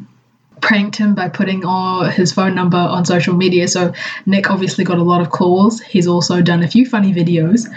[0.66, 3.68] pranked him by putting all his phone number on social media.
[3.68, 3.94] So
[4.26, 5.80] Nick obviously got a lot of calls.
[5.80, 7.68] He's also done a few funny videos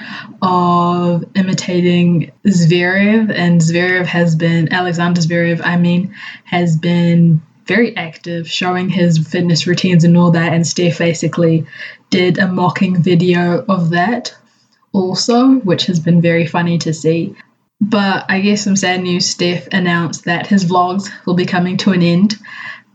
[0.41, 5.61] of imitating Zverev, and Zverev has been Alexander Zverev.
[5.63, 10.55] I mean, has been very active, showing his fitness routines and all that.
[10.55, 11.67] And Steph basically
[12.09, 14.35] did a mocking video of that
[14.95, 17.37] also, which has been very funny to see.
[17.81, 21.93] But I guess some sad news Steph announced that his vlogs will be coming to
[21.93, 22.35] an end.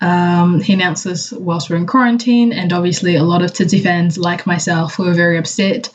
[0.03, 4.17] Um, he announced this whilst we're in quarantine, and obviously, a lot of Titsy fans,
[4.17, 5.89] like myself, were very upset.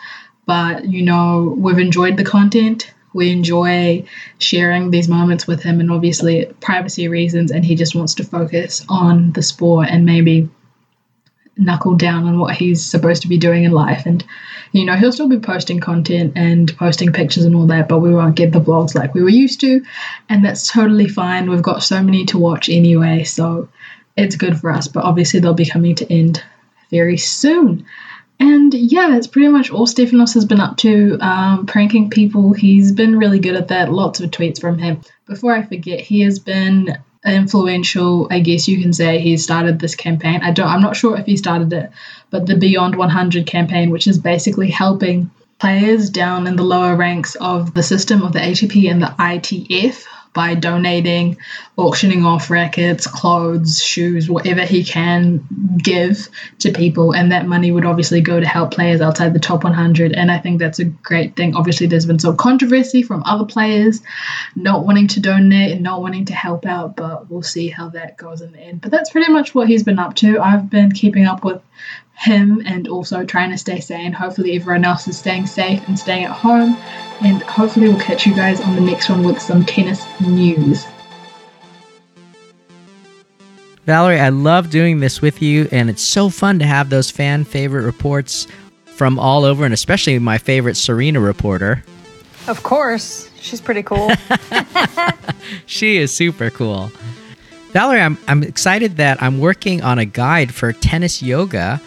[0.47, 2.91] But you know, we've enjoyed the content.
[3.13, 4.05] We enjoy
[4.39, 8.83] sharing these moments with him, and obviously, privacy reasons, and he just wants to focus
[8.89, 10.49] on the sport and maybe
[11.59, 14.07] knuckle down on what he's supposed to be doing in life.
[14.07, 14.25] And
[14.73, 18.15] you know, he'll still be posting content and posting pictures and all that, but we
[18.15, 19.83] won't get the vlogs like we were used to,
[20.31, 21.51] and that's totally fine.
[21.51, 23.69] We've got so many to watch anyway, so
[24.19, 26.43] it's good for us, but obviously they'll be coming to end
[26.90, 27.86] very soon.
[28.40, 32.53] And yeah, that's pretty much all Stefanos has been up to, um, pranking people.
[32.53, 33.93] He's been really good at that.
[33.93, 35.01] Lots of tweets from him.
[35.27, 38.28] Before I forget, he has been influential.
[38.31, 40.40] I guess you can say he started this campaign.
[40.43, 40.69] I don't.
[40.69, 41.90] I'm not sure if he started it,
[42.31, 47.35] but the Beyond 100 campaign, which is basically helping players down in the lower ranks
[47.36, 50.05] of the system of the ATP and the ITF
[50.39, 51.36] by donating,
[51.77, 55.44] auctioning off records, clothes, shoes, whatever he can
[55.78, 56.28] give
[56.60, 57.12] to people.
[57.12, 60.12] And that money would obviously go to help players outside the top 100.
[60.12, 61.56] And I think that's a great thing.
[61.56, 64.01] Obviously, there's been some controversy from other players
[64.55, 68.16] not wanting to donate and not wanting to help out, but we'll see how that
[68.16, 68.81] goes in the end.
[68.81, 70.39] But that's pretty much what he's been up to.
[70.39, 71.60] I've been keeping up with
[72.19, 74.12] him and also trying to stay sane.
[74.12, 76.77] Hopefully, everyone else is staying safe and staying at home.
[77.24, 80.85] And hopefully, we'll catch you guys on the next one with some tennis news.
[83.86, 87.45] Valerie, I love doing this with you, and it's so fun to have those fan
[87.45, 88.47] favorite reports
[88.85, 91.85] from all over, and especially my favorite Serena reporter.
[92.49, 93.31] Of course.
[93.40, 94.11] She's pretty cool.
[95.66, 96.90] she is super cool.
[97.70, 101.81] Valerie, I'm, I'm excited that I'm working on a guide for tennis yoga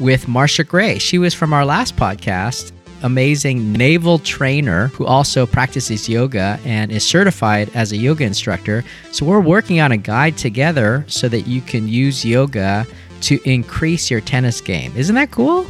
[0.00, 0.98] with Marcia Gray.
[0.98, 7.04] She was from our last podcast, amazing naval trainer who also practices yoga and is
[7.04, 8.84] certified as a yoga instructor.
[9.12, 12.86] So we're working on a guide together so that you can use yoga
[13.22, 14.92] to increase your tennis game.
[14.96, 15.66] Isn't that cool?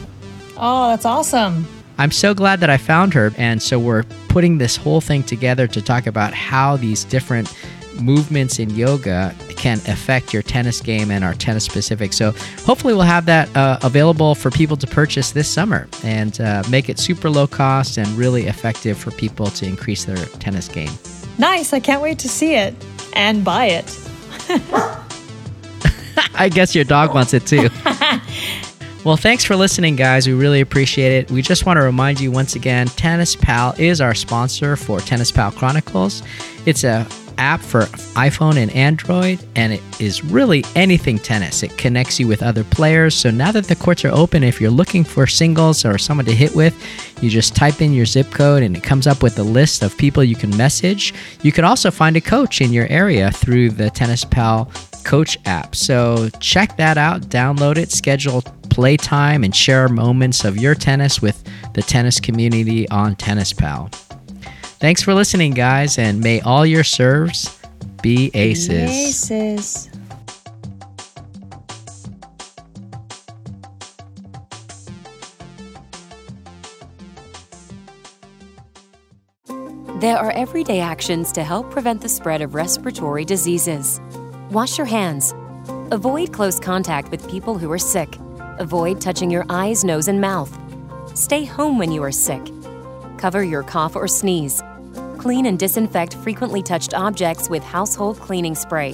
[0.57, 1.67] Oh, that's awesome.
[1.99, 3.33] I'm so glad that I found her.
[3.39, 7.53] And so we're putting this whole thing together to talk about how these different
[8.01, 12.13] movements in yoga can affect your tennis game and our tennis specific.
[12.13, 12.33] So
[12.65, 16.89] hopefully we'll have that uh, available for people to purchase this summer and uh, make
[16.89, 20.91] it super low cost and really effective for people to increase their tennis game.
[21.39, 21.73] Nice.
[21.73, 22.75] I can't wait to see it
[23.15, 23.99] and buy it.
[26.35, 27.69] I guess your dog wants it too.
[29.05, 30.27] well, thanks for listening, guys.
[30.27, 31.31] We really appreciate it.
[31.31, 35.31] We just want to remind you once again Tennis Pal is our sponsor for Tennis
[35.31, 36.23] Pal Chronicles.
[36.65, 37.07] It's a
[37.39, 37.83] app for
[38.17, 41.63] iPhone and Android, and it is really anything tennis.
[41.63, 43.15] It connects you with other players.
[43.15, 46.35] So now that the courts are open, if you're looking for singles or someone to
[46.35, 46.75] hit with,
[47.23, 49.97] you just type in your zip code and it comes up with a list of
[49.97, 51.15] people you can message.
[51.43, 54.71] You can also find a coach in your area through the Tennis Pal
[55.05, 55.77] Coach app.
[55.77, 61.43] So check that out, download it, schedule playtime, and share moments of your tennis with
[61.75, 63.91] the tennis community on Tennis Pal.
[64.79, 67.59] Thanks for listening, guys, and may all your serves
[68.03, 68.91] be aces.
[68.91, 69.91] Aces.
[79.99, 83.99] There are everyday actions to help prevent the spread of respiratory diseases.
[84.51, 85.35] Wash your hands.
[85.91, 88.19] Avoid close contact with people who are sick.
[88.59, 90.55] Avoid touching your eyes, nose, and mouth.
[91.17, 92.47] Stay home when you are sick.
[93.27, 94.63] Cover your cough or sneeze.
[95.19, 98.93] Clean and disinfect frequently touched objects with household cleaning spray.